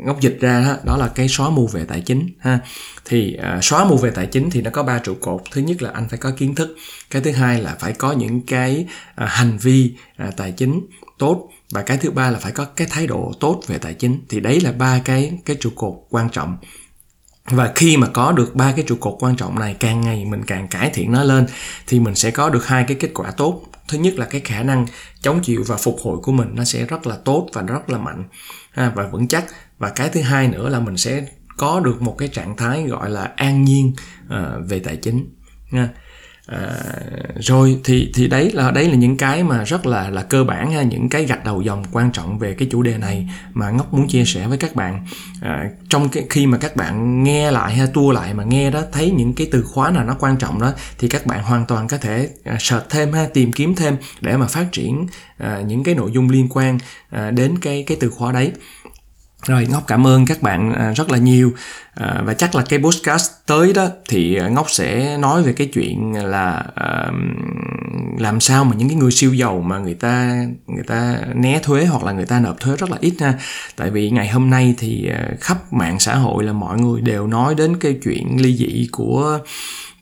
ngốc 0.05 0.21
dịch 0.21 0.37
ra 0.41 0.61
đó, 0.61 0.77
đó 0.83 0.97
là 0.97 1.07
cái 1.07 1.27
xóa 1.27 1.49
mù 1.49 1.67
về 1.67 1.85
tài 1.85 2.01
chính 2.01 2.29
ha. 2.39 2.59
Thì 3.05 3.37
xóa 3.61 3.85
mù 3.85 3.97
về 3.97 4.11
tài 4.11 4.25
chính 4.25 4.49
thì 4.49 4.61
nó 4.61 4.69
có 4.73 4.83
ba 4.83 4.99
trụ 4.99 5.15
cột. 5.21 5.41
Thứ 5.51 5.61
nhất 5.61 5.81
là 5.81 5.89
anh 5.93 6.09
phải 6.09 6.19
có 6.19 6.31
kiến 6.37 6.55
thức. 6.55 6.75
Cái 7.09 7.21
thứ 7.21 7.31
hai 7.31 7.61
là 7.61 7.75
phải 7.79 7.93
có 7.93 8.11
những 8.11 8.41
cái 8.41 8.87
hành 9.15 9.57
vi 9.57 9.93
tài 10.37 10.51
chính 10.51 10.81
tốt. 11.19 11.49
Và 11.71 11.81
cái 11.81 11.97
thứ 11.97 12.11
ba 12.11 12.31
là 12.31 12.39
phải 12.39 12.51
có 12.51 12.65
cái 12.65 12.87
thái 12.91 13.07
độ 13.07 13.33
tốt 13.39 13.61
về 13.67 13.77
tài 13.77 13.93
chính. 13.93 14.19
Thì 14.29 14.39
đấy 14.39 14.59
là 14.59 14.71
ba 14.71 15.01
cái 15.05 15.39
cái 15.45 15.55
trụ 15.59 15.69
cột 15.75 15.93
quan 16.09 16.29
trọng 16.29 16.57
và 17.45 17.71
khi 17.75 17.97
mà 17.97 18.07
có 18.07 18.31
được 18.31 18.55
ba 18.55 18.71
cái 18.71 18.85
trụ 18.87 18.95
cột 18.95 19.15
quan 19.19 19.35
trọng 19.35 19.59
này 19.59 19.75
càng 19.79 20.01
ngày 20.01 20.25
mình 20.25 20.43
càng 20.45 20.67
cải 20.67 20.89
thiện 20.89 21.11
nó 21.11 21.23
lên 21.23 21.45
thì 21.87 21.99
mình 21.99 22.15
sẽ 22.15 22.31
có 22.31 22.49
được 22.49 22.67
hai 22.67 22.83
cái 22.83 22.97
kết 22.99 23.11
quả 23.13 23.31
tốt. 23.31 23.61
Thứ 23.87 23.97
nhất 23.97 24.13
là 24.17 24.25
cái 24.25 24.41
khả 24.41 24.63
năng 24.63 24.85
chống 25.21 25.41
chịu 25.43 25.63
và 25.67 25.77
phục 25.77 25.97
hồi 26.03 26.17
của 26.23 26.31
mình 26.31 26.49
nó 26.53 26.63
sẽ 26.63 26.85
rất 26.85 27.07
là 27.07 27.17
tốt 27.25 27.49
và 27.53 27.61
rất 27.61 27.89
là 27.89 27.97
mạnh. 27.97 28.23
Và 28.75 29.07
vững 29.11 29.27
chắc. 29.27 29.45
Và 29.77 29.89
cái 29.89 30.09
thứ 30.09 30.21
hai 30.21 30.47
nữa 30.47 30.69
là 30.69 30.79
mình 30.79 30.97
sẽ 30.97 31.25
có 31.57 31.79
được 31.79 32.01
một 32.01 32.15
cái 32.17 32.27
trạng 32.27 32.57
thái 32.57 32.83
gọi 32.83 33.09
là 33.09 33.31
an 33.35 33.63
nhiên 33.63 33.93
uh, 34.25 34.69
về 34.69 34.79
tài 34.79 34.95
chính. 34.95 35.35
Ha 35.71 35.89
À, 36.47 36.75
rồi 37.39 37.79
thì 37.83 38.11
thì 38.13 38.27
đấy 38.27 38.51
là 38.53 38.71
đấy 38.71 38.87
là 38.87 38.95
những 38.95 39.17
cái 39.17 39.43
mà 39.43 39.63
rất 39.63 39.85
là 39.85 40.09
là 40.09 40.23
cơ 40.23 40.43
bản 40.43 40.71
ha 40.71 40.81
những 40.81 41.09
cái 41.09 41.25
gạch 41.25 41.45
đầu 41.45 41.61
dòng 41.61 41.83
quan 41.91 42.11
trọng 42.11 42.39
về 42.39 42.53
cái 42.53 42.67
chủ 42.71 42.81
đề 42.81 42.97
này 42.97 43.29
mà 43.53 43.69
ngốc 43.69 43.93
muốn 43.93 44.07
chia 44.07 44.25
sẻ 44.25 44.47
với 44.47 44.57
các 44.57 44.75
bạn. 44.75 45.05
À, 45.41 45.69
trong 45.89 46.09
cái 46.09 46.25
khi 46.29 46.47
mà 46.47 46.57
các 46.57 46.75
bạn 46.75 47.23
nghe 47.23 47.51
lại 47.51 47.73
ha 47.73 47.85
tua 47.93 48.11
lại 48.11 48.33
mà 48.33 48.43
nghe 48.43 48.71
đó 48.71 48.81
thấy 48.91 49.11
những 49.11 49.33
cái 49.33 49.47
từ 49.51 49.63
khóa 49.63 49.89
nào 49.89 50.03
nó 50.05 50.15
quan 50.19 50.37
trọng 50.37 50.61
đó 50.61 50.71
thì 50.99 51.07
các 51.07 51.25
bạn 51.25 51.43
hoàn 51.43 51.65
toàn 51.65 51.87
có 51.87 51.97
thể 51.97 52.29
à, 52.43 52.57
search 52.59 52.89
thêm 52.89 53.13
ha 53.13 53.27
tìm 53.33 53.51
kiếm 53.51 53.75
thêm 53.75 53.97
để 54.21 54.37
mà 54.37 54.47
phát 54.47 54.65
triển 54.71 55.07
à, 55.37 55.61
những 55.67 55.83
cái 55.83 55.95
nội 55.95 56.11
dung 56.11 56.29
liên 56.29 56.47
quan 56.49 56.77
à, 57.09 57.31
đến 57.31 57.57
cái 57.59 57.83
cái 57.87 57.97
từ 57.99 58.09
khóa 58.09 58.31
đấy 58.31 58.51
rồi 59.45 59.67
Ngốc 59.69 59.83
cảm 59.87 60.07
ơn 60.07 60.25
các 60.25 60.41
bạn 60.41 60.73
à, 60.73 60.91
rất 60.95 61.11
là 61.11 61.17
nhiều 61.17 61.53
à, 61.95 62.21
và 62.25 62.33
chắc 62.33 62.55
là 62.55 62.63
cái 62.69 62.79
podcast 62.79 63.31
tới 63.45 63.73
đó 63.73 63.87
thì 64.09 64.35
à, 64.35 64.47
Ngốc 64.47 64.69
sẽ 64.69 65.17
nói 65.17 65.43
về 65.43 65.53
cái 65.53 65.69
chuyện 65.73 66.13
là 66.13 66.63
à, 66.75 67.11
làm 68.19 68.39
sao 68.39 68.65
mà 68.65 68.75
những 68.75 68.89
cái 68.89 68.97
người 68.97 69.11
siêu 69.11 69.33
giàu 69.33 69.59
mà 69.59 69.79
người 69.79 69.93
ta 69.93 70.45
người 70.67 70.83
ta 70.87 71.17
né 71.35 71.59
thuế 71.63 71.85
hoặc 71.85 72.03
là 72.03 72.11
người 72.11 72.25
ta 72.25 72.39
nộp 72.39 72.59
thuế 72.59 72.77
rất 72.77 72.91
là 72.91 72.97
ít 73.01 73.13
ha. 73.19 73.33
Tại 73.75 73.89
vì 73.89 74.09
ngày 74.09 74.27
hôm 74.27 74.49
nay 74.49 74.75
thì 74.77 75.09
khắp 75.39 75.73
mạng 75.73 75.99
xã 75.99 76.15
hội 76.15 76.43
là 76.43 76.53
mọi 76.53 76.79
người 76.79 77.01
đều 77.01 77.27
nói 77.27 77.55
đến 77.55 77.77
cái 77.77 77.97
chuyện 78.03 78.37
ly 78.41 78.57
dị 78.57 78.87
của 78.91 79.39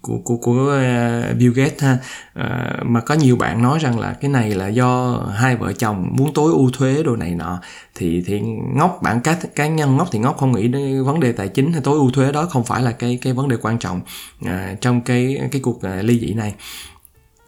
của 0.01 0.17
của 0.23 0.37
của 0.37 0.69
ờ, 0.69 1.33
Bill 1.33 1.53
Gates 1.53 1.83
ha. 1.83 1.97
À, 2.33 2.73
mà 2.83 2.99
có 2.99 3.15
nhiều 3.15 3.35
bạn 3.35 3.61
nói 3.61 3.79
rằng 3.79 3.99
là 3.99 4.13
cái 4.13 4.31
này 4.31 4.49
là 4.49 4.67
do 4.67 5.19
hai 5.35 5.55
vợ 5.55 5.73
chồng 5.73 6.07
muốn 6.11 6.33
tối 6.33 6.51
ưu 6.51 6.69
thuế 6.73 7.03
đồ 7.03 7.15
này 7.15 7.31
nọ. 7.35 7.59
Thì 7.95 8.23
thì 8.25 8.39
ngốc 8.75 8.99
bản 9.03 9.21
cá 9.21 9.37
cá 9.55 9.67
nhân 9.67 9.97
ngốc 9.97 10.07
thì 10.11 10.19
ngốc 10.19 10.37
không 10.37 10.51
nghĩ 10.51 10.67
đến 10.67 11.03
vấn 11.03 11.19
đề 11.19 11.31
tài 11.31 11.47
chính 11.47 11.73
hay 11.73 11.81
tối 11.81 11.97
ưu 11.97 12.11
thuế 12.11 12.31
đó 12.31 12.45
không 12.45 12.63
phải 12.63 12.81
là 12.81 12.91
cái 12.91 13.19
cái 13.21 13.33
vấn 13.33 13.47
đề 13.47 13.57
quan 13.61 13.79
trọng 13.79 14.01
à, 14.45 14.75
trong 14.81 15.01
cái 15.01 15.37
cái 15.51 15.61
cuộc 15.61 15.81
à, 15.81 16.01
ly 16.01 16.19
dị 16.19 16.33
này. 16.33 16.53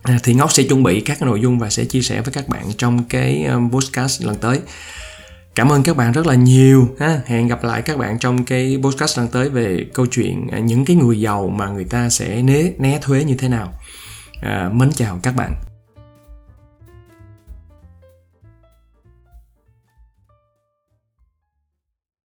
À, 0.03 0.17
thì 0.23 0.33
ngốc 0.33 0.51
sẽ 0.51 0.63
chuẩn 0.63 0.83
bị 0.83 1.01
các 1.01 1.21
nội 1.21 1.41
dung 1.41 1.59
và 1.59 1.69
sẽ 1.69 1.85
chia 1.85 2.01
sẻ 2.01 2.21
với 2.21 2.33
các 2.33 2.47
bạn 2.47 2.65
trong 2.77 3.03
cái 3.03 3.43
um, 3.43 3.71
podcast 3.71 4.23
lần 4.23 4.35
tới 4.35 4.59
cảm 5.55 5.71
ơn 5.71 5.83
các 5.83 5.97
bạn 5.97 6.11
rất 6.11 6.27
là 6.27 6.35
nhiều 6.35 6.87
ha. 6.99 7.21
Hẹn 7.25 7.47
gặp 7.47 7.63
lại 7.63 7.81
các 7.81 7.97
bạn 7.97 8.19
trong 8.19 8.45
cái 8.45 8.79
podcast 8.83 9.17
lần 9.17 9.27
tới 9.27 9.49
về 9.49 9.85
câu 9.93 10.05
chuyện 10.05 10.47
à, 10.51 10.59
những 10.59 10.85
cái 10.85 10.95
người 10.95 11.19
giàu 11.19 11.47
mà 11.47 11.67
người 11.67 11.85
ta 11.85 12.09
sẽ 12.09 12.41
né 12.41 12.63
né 12.77 12.99
thuế 13.01 13.23
như 13.23 13.35
thế 13.35 13.49
nào. 13.49 13.73
À, 14.41 14.69
mến 14.73 14.91
chào 14.91 15.19
các 15.23 15.35
bạn. 15.35 15.72